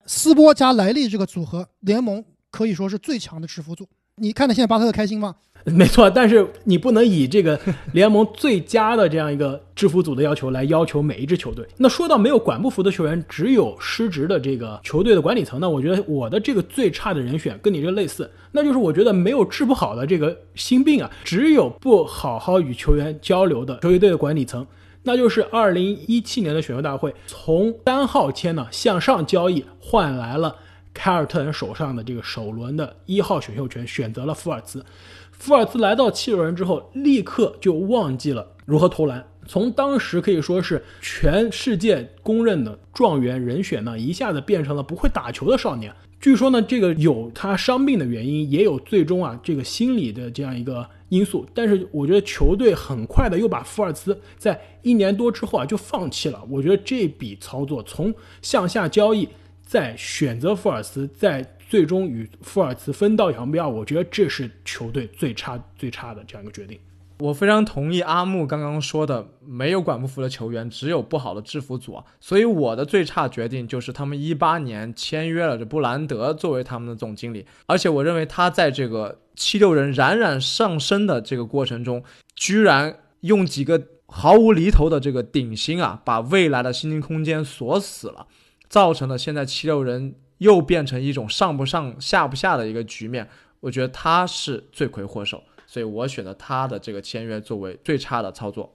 [0.05, 3.87] 斯波加莱利这个组合，联盟可以说是最强的制服组。
[4.19, 5.35] 你看的现在巴特勒开心吗？
[5.65, 7.59] 没错，但是你不能以这个
[7.91, 11.67] 联盟最佳的这样一个制服组的要求来要求每一支球队。
[11.77, 15.69] 那说到没有管不服的球员，只有失职的这个球队的管理层呢？
[15.69, 24.65] 我觉得我的这个最差的人选跟你这个类似，那就是我觉得没有治不好的这个心病啊，只有不好好与球员交流的球队的管理层。
[25.03, 30.55] 那就是二零一七年的选秀大会，从单号签呢向上交易换来了
[30.99, 34.85] 凯尔特人手上的这个首轮的一号选秀权，选择了福尔兹。
[35.31, 39.25] 福尔兹来到七六人之后，立刻就忘记了如何投篮。
[39.47, 45.89] 从当时可以说是全世界公认的状元人选呢，一下子变成了不会打球的少年。
[46.19, 51.47] 据说呢，这个有他伤病的原因，也有最终啊这个心理的这样一个因素。
[51.53, 56.43] 但是我觉得球队很快的又把福尔茨在一年多之后啊就放弃了。
[56.49, 59.29] 我觉得这笔操作从向下交易，
[59.69, 66.79] 在选择福尔茨，在最终与福尔茨分道扬镳，我觉得这是球队最差最差的这样一个决定。
[67.19, 72.03] 我非常同意阿木刚刚说的，没有管不服的球员，只有不好的制服组啊。
[72.19, 82.03] 所以我的最差决定就是他们一八年签约了这布兰德作为他们的总经理，而且我认为他在这个七六人冉冉上升的这个过程中，
[82.33, 88.25] 居然用几个毫无厘头的这个顶薪啊，把未来的薪金空间锁死了，
[88.69, 93.27] 造成了现在七六人又变成一种上不上下不下的一个局面。
[93.59, 95.43] 我觉得他是罪魁祸首。
[95.71, 98.73] 所以我选择他的这个签约作为最差的操作。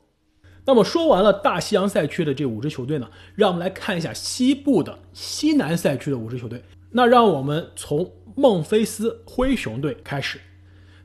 [0.65, 6.63] 那么说完了大西洋赛区的这五支球队呢，让我们来看一下西部的西南赛区的五支球队。
[6.93, 10.41] 那让我们从孟菲斯灰熊队开始。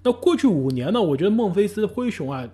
[0.04, 2.47] 那过去五年呢，我觉得孟菲斯灰熊啊，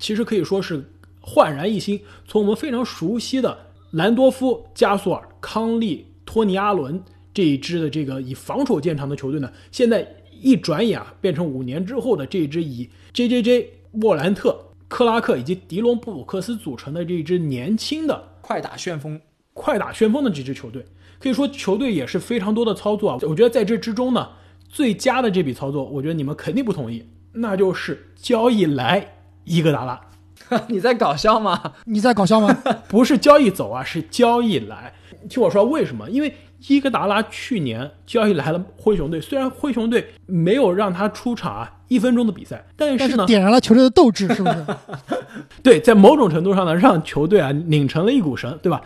[0.00, 2.02] 其实可以说是焕然一新。
[2.26, 3.56] 从我们非常熟悉的
[3.94, 7.02] 兰多夫、加索尔、康利、托尼·阿伦
[7.32, 10.06] 这一支的这个以防守见长的球队呢，现在。
[10.42, 13.70] 一转眼啊，变成五年之后的这支以 J.J.J.
[13.92, 14.54] 莫兰特、
[14.88, 19.18] 克拉克以及迪隆布鲁克斯组成的这一支年轻的快打旋风、
[19.54, 20.84] 快打旋风的这支球队，
[21.18, 23.18] 可以说球队也是非常多的操作啊。
[23.22, 24.28] 我觉得在这之中呢，
[24.68, 27.02] 最佳的这笔操作，我觉得你们肯定不同意，
[27.32, 29.98] 那就是交易来伊戈达拉。
[30.68, 31.60] 你在搞笑吗？
[31.86, 32.54] 你在搞笑吗？
[32.88, 34.92] 不是交易走啊，是交易来。
[35.28, 36.08] 听我说，为什么？
[36.10, 36.34] 因为。
[36.68, 44.64] 伊戈达拉去年交易来了灰熊队，虽然灰熊队没有让他出场啊一分钟的比赛，但是呢，点燃了球队的斗志，是不是？
[45.62, 48.80] 对，在某种程度上呢，让球队啊拧成了一股绳，对吧？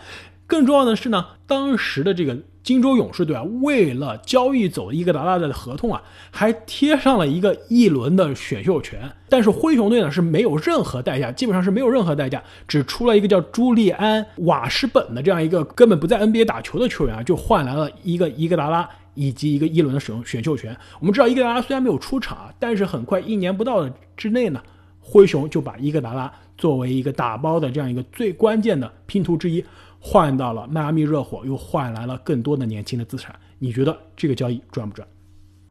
[0.48, 2.36] 更重要的是呢，当时的这个。
[2.68, 9.10] 金州勇士队啊，为了交易走伊戈达拉的合同啊，还贴上了一个一轮的选秀权。
[9.30, 20.76] 但是灰熊队呢是没有任何代价，基本上是没有任何代价，只出了一个叫朱利安·瓦什本的这样一个根本不在 NBA 打球的球员啊，就换来了一个伊戈达拉以及一个一轮的使用选秀权。
[21.00, 24.60] 我们知道伊戈达拉虽然没有出场啊，但是很快一年不到的之内呢，
[25.00, 29.64] 灰熊就把伊戈达拉作为一个打包的这样一个最关键的拼图之一。
[30.00, 33.38] 换到了迈阿密热火，又换来了更多的年轻的资产。
[33.58, 35.06] 你觉得这个交易赚不赚？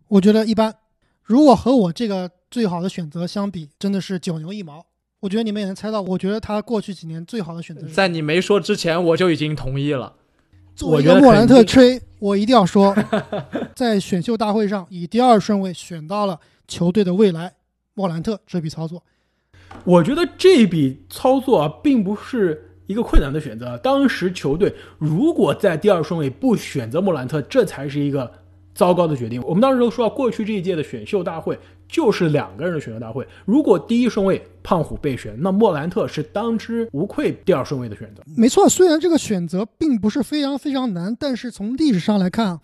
[0.08, 0.74] 我觉得一般。
[1.24, 4.86] 如果和我这个最好的选择相比，真的是九牛一毛。
[5.20, 7.86] 我觉得你们也能猜到，我觉得他过去几年最好的选择。
[7.88, 10.14] 在你没说之前，我就已经同意了。
[10.76, 12.96] 作为一个莫兰特吹，我一定要说，
[13.76, 17.56] 在选秀大会上以第二顺位选到了球队的未来
[17.94, 19.04] 莫兰特这笔操作。
[19.84, 22.67] 我觉得这笔操作啊，并不是。
[22.88, 23.78] 一个困难的选择。
[23.78, 28.32] 当时球队如果在第二顺位不选择莫兰特，这才是一个
[28.74, 29.42] 糟糕的决定。
[29.44, 33.28] 我们当时都说，过去这一届的选秀大会就是两个人的选秀大会。
[33.46, 38.24] 如果第一顺位胖虎被选，那莫兰特是当之无愧第二顺位的选择。
[38.36, 42.60] 没错，虽然这个选择并不是非常非常难，但是从历史上来看，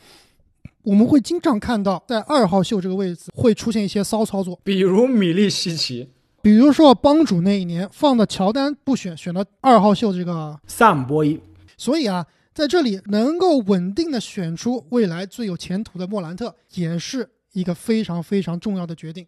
[0.84, 6.10] 我们会经常看到在二号秀这个位置会出现一些骚操作，比如米利西奇。
[6.44, 11.40] 比如说帮主那一年放的乔丹不选，选了二号秀这个萨姆波伊，
[11.78, 19.26] 所以啊，在这里能够稳定的选出未来最有前途的莫兰特，也是一个非常非常重要的决定。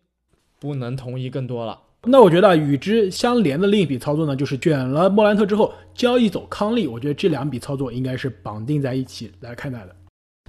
[0.59, 1.79] 不能同意更多了。
[2.03, 6.85] 那我觉得与之相连的另一笔操作呢，就是卷了莫兰特之后交易走康利。
[6.85, 9.95] 我觉得这两笔操作应该是绑定在一起来看待的。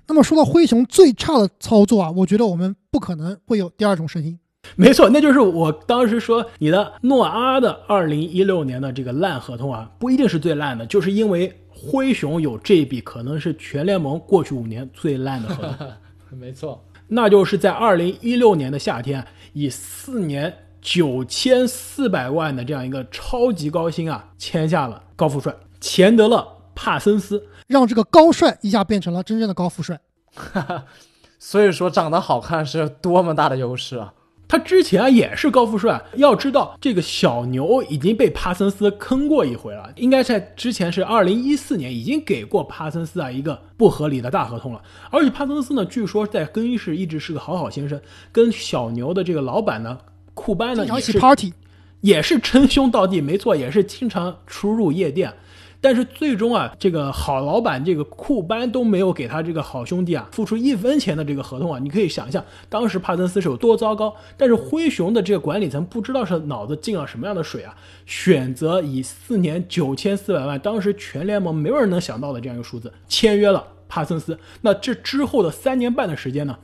[0.09, 4.37] 那么说到灰熊最差的操作啊，我觉得我们不可能会有第二种声音。
[4.75, 15.89] 没错，那就是我当时说你的诺阿的二零一六年的这个烂合同啊，不一定是最烂的，就是因为灰熊有这笔可能是全联盟过去五年最烂的合同。
[16.39, 20.53] 没错，那就是在二零一六年的夏天，以四年
[20.83, 29.99] 九千四百万的这样一个超级高薪啊，签下了高富帅钱德勒帕森斯，让这个高帅一下变成了真正的高富帅。
[31.39, 34.13] 所以说，长得好看是多么大的优势啊！
[34.49, 44.81] 他之前啊也是高富帅，要知道这个小牛已经被帕森斯坑过一回了，应该在之前是二零一四年已经给过帕森斯啊一个不合理的大合同了。
[45.11, 49.99] 而且帕森斯呢，据说在更衣室一直是个好好先生，跟小牛的这个老板呢
[50.35, 51.53] 库班呢也是 party，
[52.01, 55.35] 也是称兄道弟，没错，也是经常出入夜店。
[55.81, 64.15] 但是最终啊，这个好老板这个库班都没有给他这个好兄弟啊付出一分钱的这个合同啊，你可以想象当时帕森斯是有多糟糕。
[64.37, 67.75] 但是灰熊的这个管理层不知道是脑子进了什么样的水啊，
[68.07, 74.39] 选择以四年九千四百万，当时全联盟没有人能想到的这样一个数字签约了帕森斯。
[74.63, 76.59] 那这之后的三年半的时间呢，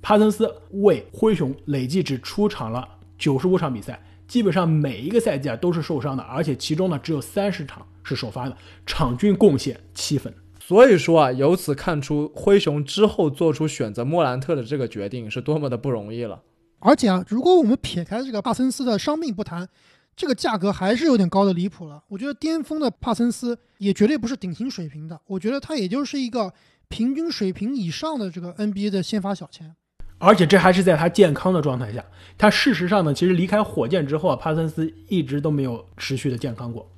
[0.00, 2.86] 帕森斯为灰熊累计只出场了
[3.18, 4.00] 九十五场比赛，
[4.30, 8.56] 基本上每一个赛季啊都是受伤的，而且其中呢只有三十场是首发的，
[8.86, 10.32] 场均贡献七分。
[10.60, 16.40] 所以说啊，由此看出灰熊之后做出选择莫兰特的这个决定是多么的不容易了。
[16.78, 19.68] 而且啊，如果我们撇开这个帕森斯的伤病不谈，
[20.14, 22.04] 这个价格还是有点高的离谱了。
[22.06, 26.54] 我觉得巅峰的帕森斯也绝对不是顶薪水平的，我觉得他也就是一个
[26.86, 29.74] 平均水平以上的这个 NBA 的先发小前。
[30.20, 32.04] 而且这还是在他健康的状态下。
[32.38, 36.88] 他事实上呢，其实离开火箭之后啊，帕森斯一直都没有持续的健康过。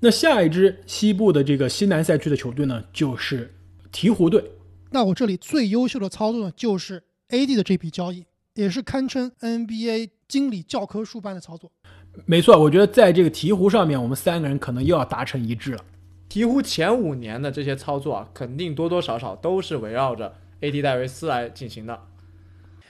[0.00, 3.52] 那下一支西部的这个西南赛区的球队呢，就是
[3.90, 4.44] 鹈鹕队。
[4.90, 11.72] 那我这里最优秀的操作呢，就是 AD 的这笔交易，也是堪称 NBA 经理教科书般的操作。
[12.26, 15.84] 没错，我觉得在这个鹈鹕上面，我们三个人可能又要达成一致了。
[16.30, 22.00] 鹈鹕前五年的这些操作啊，肯定多多少少都是围绕着 AD 戴维斯来进行的。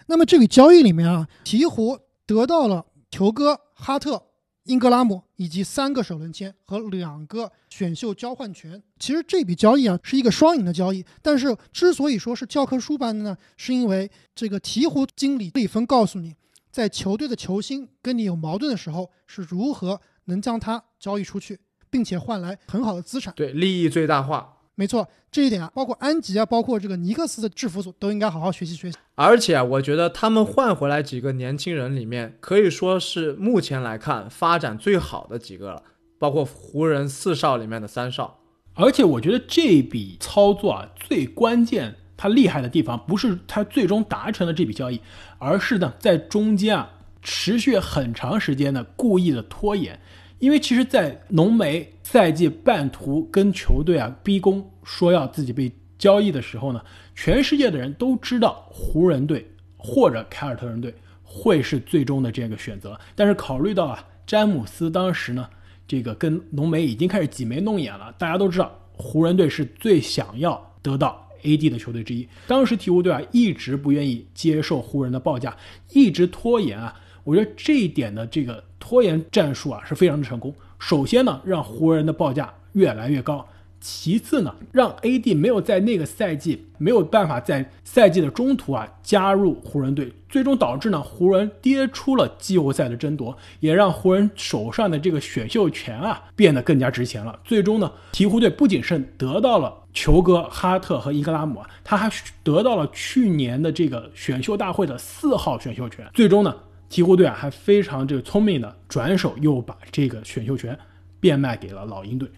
[0.06, 4.22] 那么这笔交易里面啊，鹈鹕得到了球哥哈特、
[4.64, 8.82] 英格拉姆以及三个首轮签和两个选秀交换权。
[8.98, 16.34] 其实这笔交易啊是一个双赢的交易，但是之所以说是教科书般的呢，是因为这个鹈鹕经理里芬告诉你。
[16.70, 23.32] 在球队的球星跟你有矛盾的时候，是如何能将他交易出去，并且换来很好的资产？
[23.36, 24.53] 对，利益最大化。
[24.74, 28.96] 没错，这一点啊，包括安吉啊，包括这个尼克斯的制服组都应该好好学习学习。
[29.14, 35.82] 而且我觉得他们换回来几个年轻人里面，可以说是目前来看发展最好的几个了，
[36.18, 38.40] 包括湖人四少里面的三少。
[38.74, 41.96] 而且我觉得这笔操作啊，最关键。
[42.16, 45.00] 他厉害的地方不是他最终达成了这笔交易，
[45.38, 46.88] 而是呢在中间啊
[47.20, 50.00] 持续很长时间的故意的拖延，
[50.44, 56.84] 因为其实，在浓眉赛季半途跟球队啊逼宫说要自己被交易的时候呢，
[57.14, 65.48] 全世界的人都知道湖人队或者凯尔特人队会是最终的这个选择，但是考虑到啊詹姆斯当时呢
[65.88, 71.22] 这个跟浓眉已经开始挤眉弄眼了，大家都知道湖人队是最想要得到。
[71.46, 71.68] A.D.
[71.68, 75.54] 的球队之一，当时鹈鹕队啊一直不愿意接受湖人的报价，
[75.92, 76.98] 一直拖延啊。
[77.24, 80.54] 我觉得这一点的这个拖延战术啊是非常的成功。
[80.78, 83.44] 首先呢，让湖人的报价越来越高。
[83.86, 97.38] 其次呢，让 AD 没有在那个赛季没有办法在赛季的中途啊加入湖人队，最终导致呢湖人跌出了季后赛的争夺，也让湖人手上的这个选秀权啊变得更加值钱了。
[97.44, 102.10] 最终呢，鹈鹕队不仅是得到了球哥哈特和伊格拉姆啊，他还
[102.42, 106.08] 得到了去年的这个选秀大会的四号选秀权。
[106.14, 106.56] 最终呢，
[106.90, 110.78] 鹈鹕队啊还非常这个聪明的转手又把这个选秀权
[111.20, 112.28] 变卖给了老鹰队。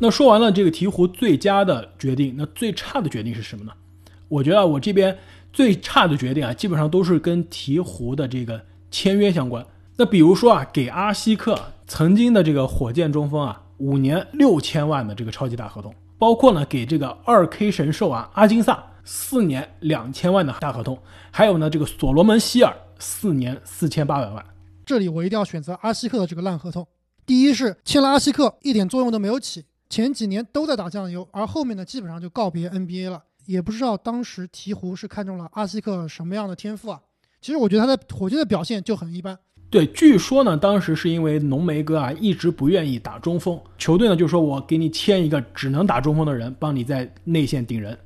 [0.00, 3.72] 那说完了这个鹈鹕最佳的决定，那最差的决定是什么呢？
[4.28, 5.18] 我觉得我这边
[5.52, 9.66] 最差的决定啊，基本上都是跟鹈鹕的这个签约相关。
[9.96, 20.96] 那比如说啊，给阿西克曾经的这个火箭中锋啊，五年六千万的这个超级大合同，包括呢给这个二 K 神兽啊阿金萨四年两千万的大合同，
[21.32, 24.44] 还有呢这个所罗门希尔四年四千八百万。
[24.86, 26.86] 这里我一定要选择阿西克的这个烂合同。
[27.26, 29.64] 第一是签了阿西克一点作用都没有起。
[29.88, 33.24] 前几年都在打酱油，而后面呢，基本上就告别 NBA 了。
[33.46, 37.00] 也不知道当时鹈鹕是看中了阿西克什么样的天赋啊？
[37.40, 39.36] 其实我觉得他在火箭的表现就很一般。
[39.68, 47.98] 对，据说呢，当时是因为浓眉哥啊一直不愿意打中锋，球队呢就说我给你签一个只能打中锋的人，帮你在内线顶人。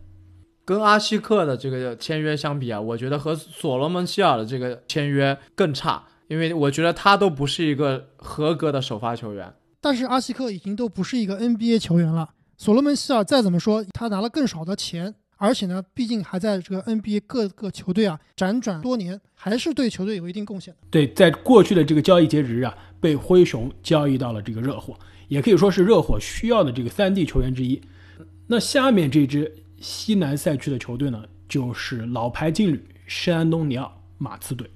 [0.64, 9.52] 跟阿西克的这个签约相比啊，我觉得和所罗门希尔的这个签约更差，因为我觉得他都不是一个合格的首发球员。
[9.80, 12.30] 但是阿西克已经都不是一个 NBA 球员了。
[12.56, 20.80] 所罗门希尔再怎么说，他拿了更少的钱，而且呢，毕竟还在这个 NBA 各个球队啊辗转多年，还是对球队有一定贡献的。
[20.90, 24.94] 对，在过去的这个交易截止日啊，被灰熊交易到了这个热火，
[25.28, 27.82] 也可以说是热火需要的这个三 D 球员之一。
[28.46, 34.68] 那下面这支西南赛区的球队呢，就是老牌劲旅圣安东尼奥马刺队。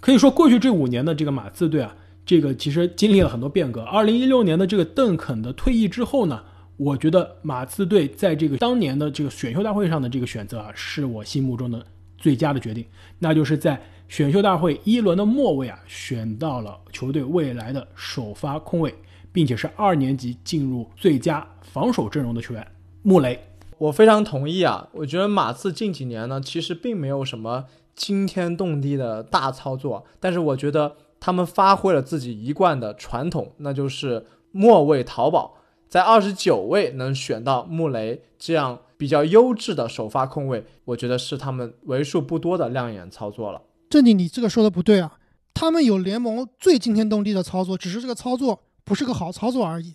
[0.00, 1.96] 可以说，过去这五年的这个马刺队啊。
[2.26, 3.82] 这个其实经历了很多变革。
[3.82, 6.42] 二零一六年的这个邓肯的退役之后呢，
[6.78, 11.84] 我觉得马刺队在这个当年的这个选秀大会上的这个选择啊，是我心目中的
[12.16, 12.82] 最佳的决定。
[13.18, 18.94] 那就是在选秀大会一轮的末位啊，选到了球队未来的首发控卫，
[19.30, 22.66] 并且是二年级进入最佳防守阵容的球员
[23.02, 23.38] 穆雷。
[23.78, 30.96] 我非常同意啊，我觉得马刺近几年呢，其实并没有什么惊天动地的大操作，但是我觉得。
[31.20, 35.56] 他们发挥了自己一贯的传统，那就是末位淘宝，
[35.88, 43.62] 在二十九位能选到穆雷这样比较优质的首发控卫，我觉得是他们为数不多的亮眼操作了。
[43.88, 45.16] 正经，你这个说的不对啊！
[45.54, 49.94] 他们有联盟最惊天动地的操作，只是这个操作不是个好操作而已。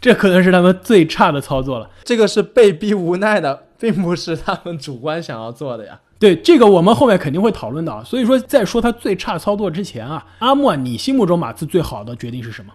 [0.00, 1.90] 这可能是他们最差的操作了。
[2.04, 6.00] 这个是被逼无奈的，并不是他们主观想要做的呀。
[6.18, 8.02] 对这个，我们后面肯定会讨论到。
[8.02, 12.72] 所以说，在说他最差操作之前啊，阿莫，你心目中马刺最好的决定是什么？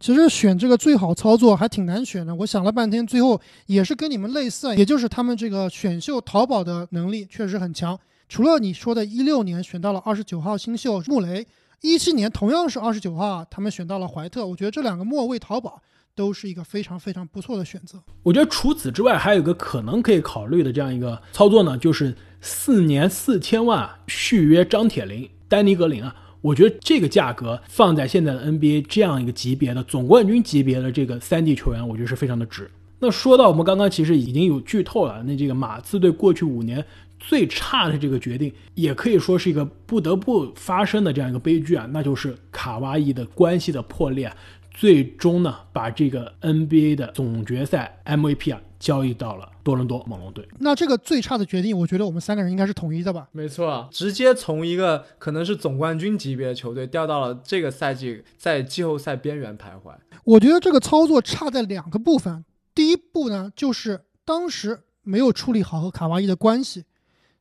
[0.00, 2.34] 其实选这个最好操作还挺难选的。
[2.34, 7.98] 我想了半天，最后也是跟你们类似，也就是他们这个选秀淘宝的能力确实很强。
[8.28, 11.46] 除了你说的，一六年选到了二十九号新秀穆雷，
[11.80, 14.44] 一七年同样是二十九号，他们选到了怀特。
[14.44, 15.80] 我觉得这两个末位淘宝
[16.14, 18.02] 都是一个非常非常不错的选择。
[18.22, 26.14] 我觉得除此之外，还有一个可能可以考虑的这样一个操作呢，就是四年四千万续约张铁林、丹尼格林啊。
[26.40, 32.70] 我觉得这个价格放在现在的 NBA 这样一个级别的总冠军级别的这个三 D 球员，我觉得是非常的值。
[32.98, 36.84] 那说到我们刚刚其实已经有剧透了，那这个马刺队过去五年。
[37.26, 44.30] 最差的这个决定，也可以说是一个不得不发生的这样一个悲剧啊，那就是卡哇伊的关系的破裂，
[44.74, 50.46] 最终呢把这个 NBA 的总决赛 MVP 啊交易到了多伦多猛龙队。
[50.58, 53.28] 那这个最差的决定，我觉得我们三个人应该是统一的吧？
[53.32, 59.94] 没错，直接从一个可能是总冠军级别的球队掉到了这个赛季在季后赛边缘徘徊。
[60.24, 62.44] 我觉得这个操作差在两个部分，
[62.74, 66.84] 第一步呢就是当时没有处理好和卡哇伊的关系。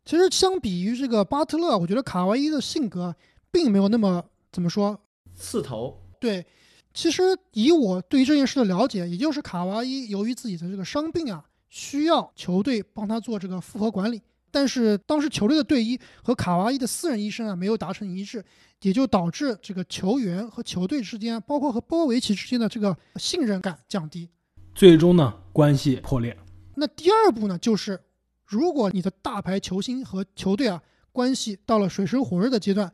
[0.05, 3.15] 其实相比于这个巴特勒，我觉得卡哇伊的性格
[3.51, 4.99] 并没有那么怎么说
[5.33, 5.99] 刺头。
[6.19, 6.45] 对，
[6.93, 7.23] 其实
[7.53, 14.21] 以我对于这件事的了解，也就是卡哇伊由于自己的这个伤病啊，需要球队帮他做这个复合管理。
[14.51, 18.45] 但是当时球队的队医和卡哇伊的私人医生啊没有达成一致，
[18.81, 24.29] 也就导致这个球员和球队之间，包括和波维奇之间的这个信任感降低，
[24.75, 26.37] 最终呢关系破裂。
[26.75, 27.99] 那第二步呢就是。
[28.45, 30.79] 如果你的大牌球星和球队啊
[31.11, 32.91] 关系到了水深火热的阶段，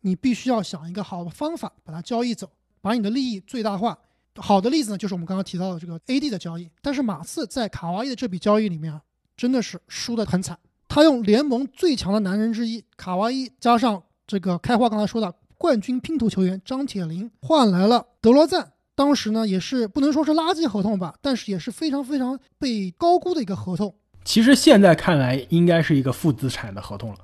[0.00, 2.50] 你必须要想一个好的方法把它交易走，
[2.80, 3.98] 把你的利益最大化。
[4.36, 6.70] 好的例子呢，就是我们刚刚提到的这个 AD 的交易。
[6.80, 9.02] 但是马刺在卡哇伊的这笔交易里面啊，
[9.36, 10.58] 真的是输得很惨。
[10.88, 18.72] 他用联盟最强的男人之一卡哇伊，加上这个开花刚才说的冠军拼图球员张铁林，换来了德罗赞。
[18.94, 23.94] 当时呢，也是不能说是垃圾合同吧，但是也是非常非常被高估的一个合同。
[24.24, 27.18] 其实现在看来，应该是一个负资产的合同了。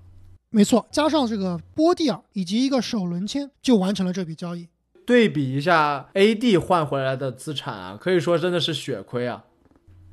[0.49, 4.67] 没错，加上这个波蒂尔以及一个首轮签，就完成了这笔交易。
[5.07, 9.45] 对比一下 AD 换回来的资产啊，可以说真的是血亏啊。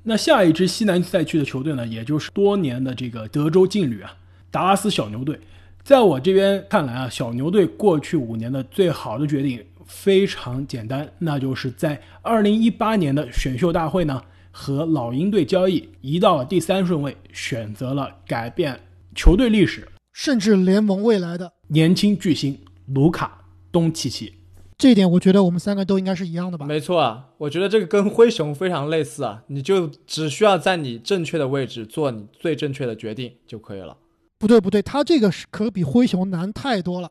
[0.04, 4.16] 那下一支西南赛区的球队呢，也就是多年的这个德州劲旅啊，
[4.52, 5.40] 达拉斯小牛队。
[5.84, 14.22] 在我这边看来啊，小牛队过去五年的最好的决定非常简单，那就是在二零一八年的选秀大会呢。
[14.56, 18.80] 和老鹰队交易，移到了第三顺位，选择了改变
[19.16, 24.32] 球队历史，甚至联盟未来的年轻巨星卢卡东契奇。
[24.84, 26.66] 这一点，我觉得我们三个都应该是一样的吧？
[26.66, 33.96] 没错啊，我觉得这个跟灰熊非常类似啊，你就只需要在你正确的位置做你最正确的决定就可以了。
[34.38, 37.10] 不对不对，他这个是可比灰熊难太多了。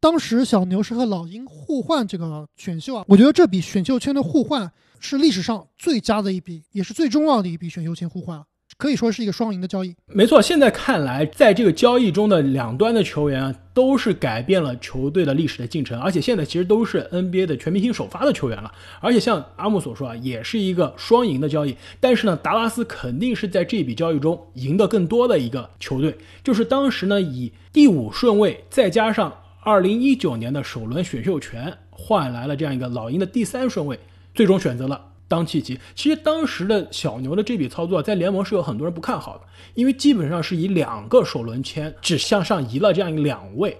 [0.00, 4.72] 当时小牛是和老鹰互换这个选秀啊，我觉得这笔选秀签的互换。
[5.02, 8.42] 是历史上最佳的一笔，也是最重要的一笔选秀签互换，
[8.80, 9.94] 可以说是一个双赢的交易。
[10.06, 18.72] 没错，现在看来，在这个交易中的两端的球员，都是改变了球队的历史的进程，而且现在其实都是 NBA 的全明星首发的球员了。
[19.00, 21.76] 而且像阿木所说啊，也是一个双赢的交易。
[22.00, 34.00] 但是呢，达拉斯肯定是在这笔交易中赢得更多的一个球队，就是当时呢以第五顺位再加上二零一九年的首轮选秀权换来了这样一个老鹰的第三顺位。
[34.32, 35.78] 最终选择了当契奇。
[35.94, 43.78] 其实当时的小牛的这笔操作，在联盟是有很多人不看好的，因为基本上是以两个首轮签只向上移了这样一两位。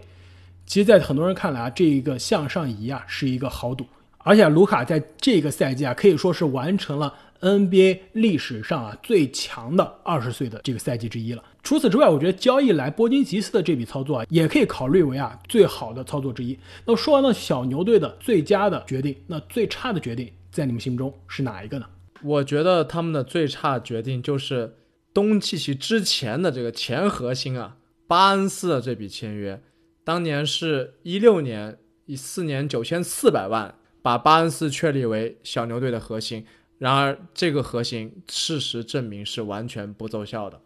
[0.65, 3.85] 其实，在很多人看来啊，这一个向上移啊是一个豪赌。
[4.19, 11.43] 而且卢卡在这个赛季啊，可以说是完成了 NBA 历史上啊最强的二十岁的这个赛季之一了。
[11.63, 16.57] 除此之外，我觉得交易来波金吉斯的这笔操作啊，也可以考虑为啊最好的操作之一。
[16.85, 20.31] 那说完了小牛队的最佳的决定，那最差的决定。
[20.61, 21.87] 在你们心中是哪一个呢？
[22.23, 24.77] 我觉得他们的最差决定就是
[25.15, 29.63] 东契奇之前的这个前核心啊，巴恩斯的这笔签约，
[30.05, 36.45] 当年是一六年以四年九千四百万把巴恩斯确立为小牛队的核心，
[36.77, 40.61] 然而这个核心事实证明是完全不奏效的。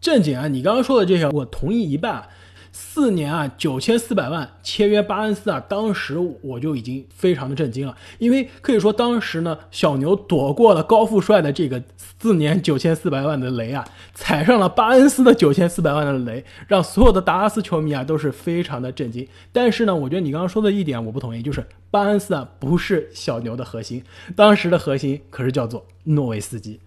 [0.00, 2.28] 正经啊，你刚刚说的这些我同意一半。
[2.74, 11.82] 四年啊，九千四百万签约巴恩斯啊，当时我就已经非常的震惊了，因为可以说当时呢，小牛躲过了高富帅的这个
[12.18, 19.28] 四年九千四百万的雷啊，踩上了巴恩斯的九千四百万的雷，让所有的达拉斯球迷啊都是非常的震惊。
[19.52, 24.02] 但是呢，我觉得你刚刚说的一点我不同意，就是巴恩斯啊不是小牛的核心，
[24.34, 26.80] 当时的核心可是叫做诺维斯基。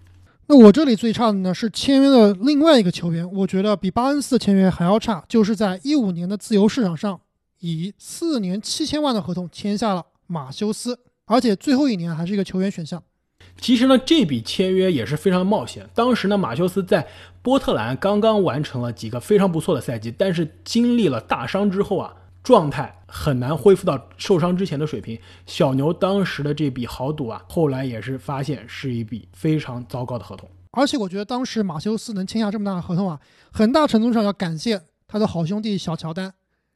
[0.48, 7.20] 那我这里最差的呢是签约的另外一个球员，我觉得比巴恩斯的签约还要差，就是在一五年的自由市场上
[7.60, 13.02] 以四年七千万的合同签下了马修斯，而且最后一年还是一个球员选项。
[13.60, 15.88] 其实呢，这笔签约也是非常冒险。
[15.94, 17.06] 当时呢，马修斯在
[17.42, 22.14] 波特兰刚刚完成了几个非常不错的赛季，但是经历了大伤之后啊，
[22.46, 25.18] 状态很难恢复到受伤之前的水平。
[25.46, 30.48] 小牛当时的这笔豪赌啊，后来也是发现是一笔非常糟糕的合同。
[30.70, 33.18] 而且我觉得当时马修斯能签下这么大的合同啊，
[33.50, 36.32] 很大程度上要感谢他的好兄弟小乔丹。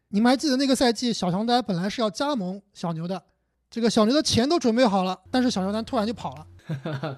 [0.08, 3.22] 你们还记得那个赛季，小乔丹本来是要加盟小牛的，
[3.70, 6.46] 这个小牛的钱都准备好了，但是小乔丹突然就跑了。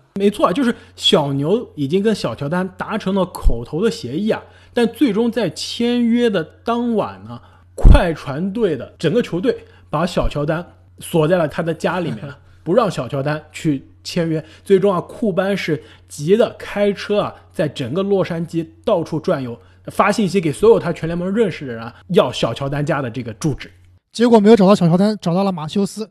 [0.17, 4.43] 没错，就是小牛已经跟小乔丹达成了口头的协议啊，
[4.75, 7.41] 但最终在签约的当晚呢，
[7.75, 10.65] 快船队的整个球队把小乔丹
[10.99, 12.23] 锁在了他的家里面，
[12.63, 14.45] 不让小乔丹去签约。
[14.65, 23.71] 最终啊，库班是急的开车啊，在整个洛杉矶到处转悠，发信息给所有他全联盟认识的人啊，要小乔丹家的这个住址。
[24.13, 26.09] 结果没有找到小乔丹，找到了马修斯，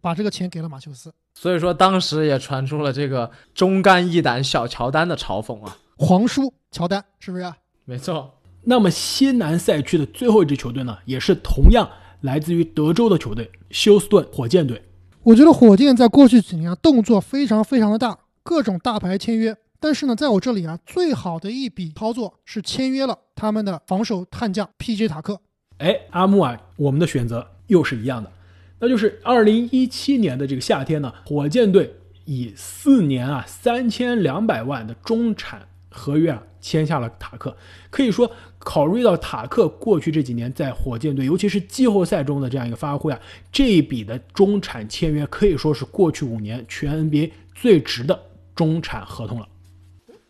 [0.00, 1.12] 把这个钱给了马修斯。
[1.34, 5.76] 所以说，当时也传出了这个忠肝义胆小乔丹的嘲讽啊。
[5.96, 7.52] 皇叔乔丹是不是？
[7.84, 8.32] 没错。
[8.64, 11.88] 那么西南赛区的最后一支球队呢，也是同样
[12.22, 14.82] 来自于德州的球队休斯顿火箭队。
[15.22, 19.56] 我觉得火箭在过去几年啊，动作非常非常的大，各种大牌签约。
[19.80, 25.08] 但是呢，在我这里啊，最好的一笔操作是签约了他们的防守悍将 P.J.
[25.08, 25.40] 塔克。
[25.78, 28.32] 哎，阿木啊，我们的选择又是一样的，
[28.78, 31.94] 那就是二零一七年的这个夏天呢，火箭队
[32.24, 37.54] 以四年啊三千两百万的中产合约啊签下了塔克。
[37.90, 38.30] 可以说，
[38.64, 43.20] 考虑到塔克过去这几年在火箭队，尤其是季后赛中的这样一个发挥啊，
[43.52, 48.18] 这一笔的中产签约可以说是过去五年全 NBA 最值的
[48.54, 49.46] 中产合同了。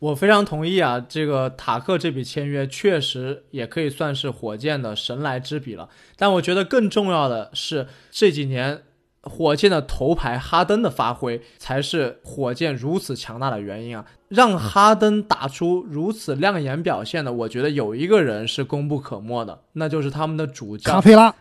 [0.01, 5.89] 我非常同意啊，这个塔克这笔签约确实也可以算是火箭的神来之笔了。
[6.17, 8.83] 但我觉得更重要的是这几年
[9.25, 14.05] 火箭的头牌哈登的发挥，才是火箭如此强大的原因啊！
[14.29, 21.35] 让哈登打出如此亮眼表现的，我觉得有一个人是功不可没的，那就是他们的主教卡佩拉，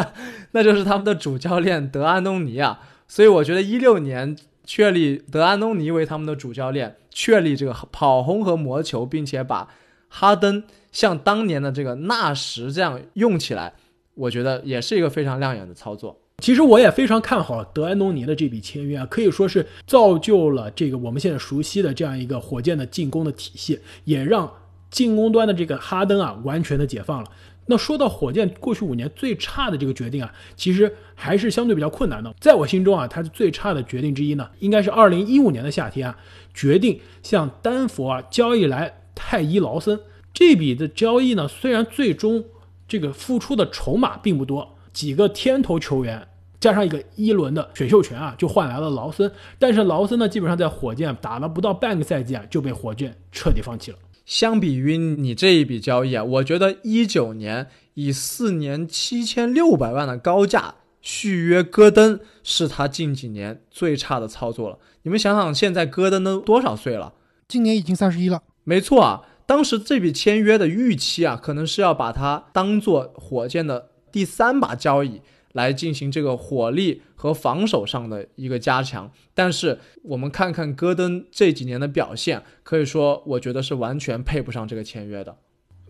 [0.52, 2.80] 那就是他们的主教练德安东尼啊。
[3.08, 6.96] 所以我觉得一六年确立德安东尼为他们的主教练。
[7.12, 9.68] 确立这个跑轰和魔球，并且把
[10.08, 10.62] 哈登
[10.92, 13.72] 像当年的这个纳什这样用起来，
[14.14, 16.19] 我觉得也是一个非常亮眼的操作。
[16.40, 24.50] 其实我也非常看好德安东尼的这笔签约啊，可以说是造就了这个我们现在熟悉的这样一个火箭的进攻的体系，也让
[24.90, 27.30] 进攻端的这个哈登啊完全的解放了。
[27.66, 32.34] 那说到火箭过去五年最差的这个决定啊，其实还是相对比较困难的。
[32.40, 36.18] 在我心中啊，它是最差的决定之一呢，应该是二零一五年的夏天啊。
[36.52, 40.00] 决定向丹佛啊交易来泰伊劳森
[40.34, 42.44] 这笔的交易呢，虽然最终
[42.88, 46.28] 这个付出的筹码并不多，几个天头球员
[46.60, 49.32] 加上一个一轮的选秀权啊，就换来了劳森。
[49.58, 53.96] 但是劳森呢，基本上在火箭打了不到半个赛季啊，就被火箭彻底放弃了。
[54.26, 64.78] 相比于你这一笔交易啊，我觉得一九年以四年七千六百万的高价续约戈登，是他近几年最差的操作了。
[65.04, 67.14] 你们想想，现在戈登都多少岁了？
[67.48, 68.42] 今年已经三十一了。
[68.64, 75.20] 没错啊，当时这笔签约的预期啊，可能是要把他当做火箭的第三把交椅
[75.52, 79.10] 来进行这个火力和防守上的一个加强。
[79.34, 85.36] 但是我们看看戈登这几年的表现，可以说，我觉得是完全配不上这个签约的。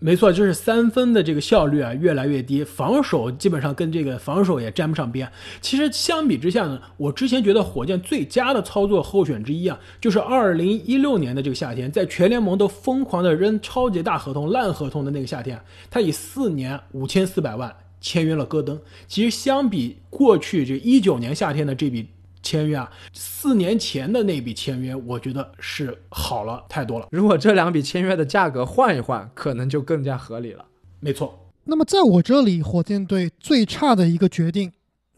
[0.03, 5.31] 没错，就是三分的这个效率啊越来越低，防守基本上跟这个防守也沾不上边。
[5.61, 15.61] 其实相比之下呢，我之前觉得火箭最佳的操作候选之一啊，就是二零一六年的这个夏天，在全联盟都疯狂的扔超级大合同、烂合同的那个夏天，
[15.91, 18.81] 他以四年五千四百万签约了戈登。
[19.07, 22.09] 其实相比过去这一九年夏天的这笔。
[22.43, 27.07] 签约啊，四年前的那笔签约，我觉得是好了太多了。
[27.11, 30.65] 如果这两笔签约的价格换一换，可能就更加合理了。
[31.01, 31.39] 没错。
[31.65, 34.73] 那么在我这里，火箭队最差的一个决定，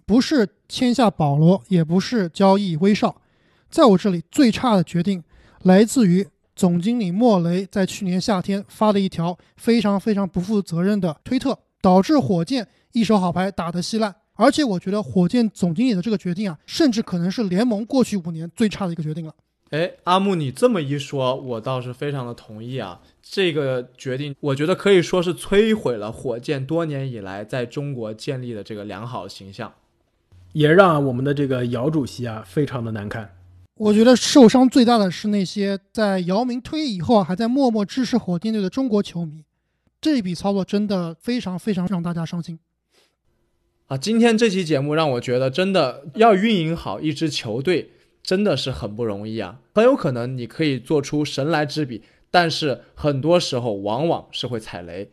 [0.05, 3.23] 不是签下保罗，也不是交易威少，
[3.71, 5.23] 在我这里最差的决定，
[5.63, 6.27] 来自于
[6.57, 11.57] 总经理莫雷在去年夏天发的一条非常非常不负责任的推特。
[11.83, 14.15] 导致火箭一手好牌打得稀烂。
[14.35, 19.35] 而且我觉得火箭总经理的这个决定啊，甚至可能是联盟过去五年最差的一个决定了。
[19.71, 23.01] 哎，阿木，你这么一说，我倒是非常的同意啊。
[23.23, 29.73] 这个决定，我觉得可以说是摧毁了火箭多年以来在中国建立的这个良好形象，
[30.53, 33.31] 也让我们的这个姚主席啊非常的难堪。
[33.77, 39.45] 我觉得受伤最大的是那些在姚明退役以后还在默默支持火箭队的中国球迷。
[40.03, 42.59] 这一笔操作真的非常非常让大家伤心。
[43.87, 49.61] 啊，今天这期节目让我觉得，真的要运营好一支球队，真的是很不容易啊。
[49.77, 55.09] 很有可能你可以做出神来之笔，但是很多时候往往是会踩雷。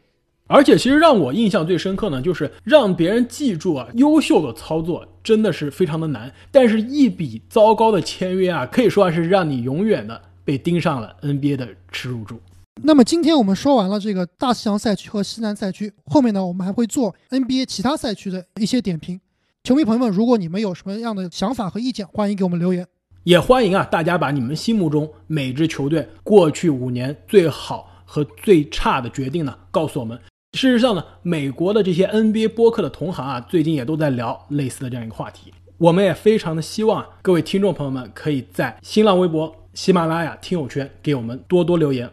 [0.47, 12.41] 而且，其实让我印象最深刻呢，就是让别人记住啊，优秀的操作真的是非常的难，但是一笔糟糕的签约啊，可以说是让你永远的被盯上了 NBA 的耻辱柱。
[12.81, 19.19] 那么今天我们说完了这个大西洋赛区和西南赛区，后面呢我们还会做 NBA 其他赛区的一些点评。
[19.63, 22.87] 球迷朋友们，如果你们有什么样的想法和意见，欢迎给我们留言。
[23.25, 30.17] 也欢迎啊大家把你们心目中每支球队过去五年最好和最差的决定呢告诉我们。
[30.53, 35.53] 事实上呢，美国的这些 NBA 播客的同行啊，最近也都在聊类似的这样一个话题。
[35.77, 42.09] 我们也非常的希望各位听众朋友们可以在新浪微博、喜马拉雅听友圈给我们多多留言。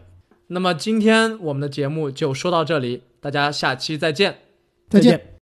[0.49, 4.39] 那么今天我们的节目就说到这里，大家下期再见，
[4.89, 5.33] 再见。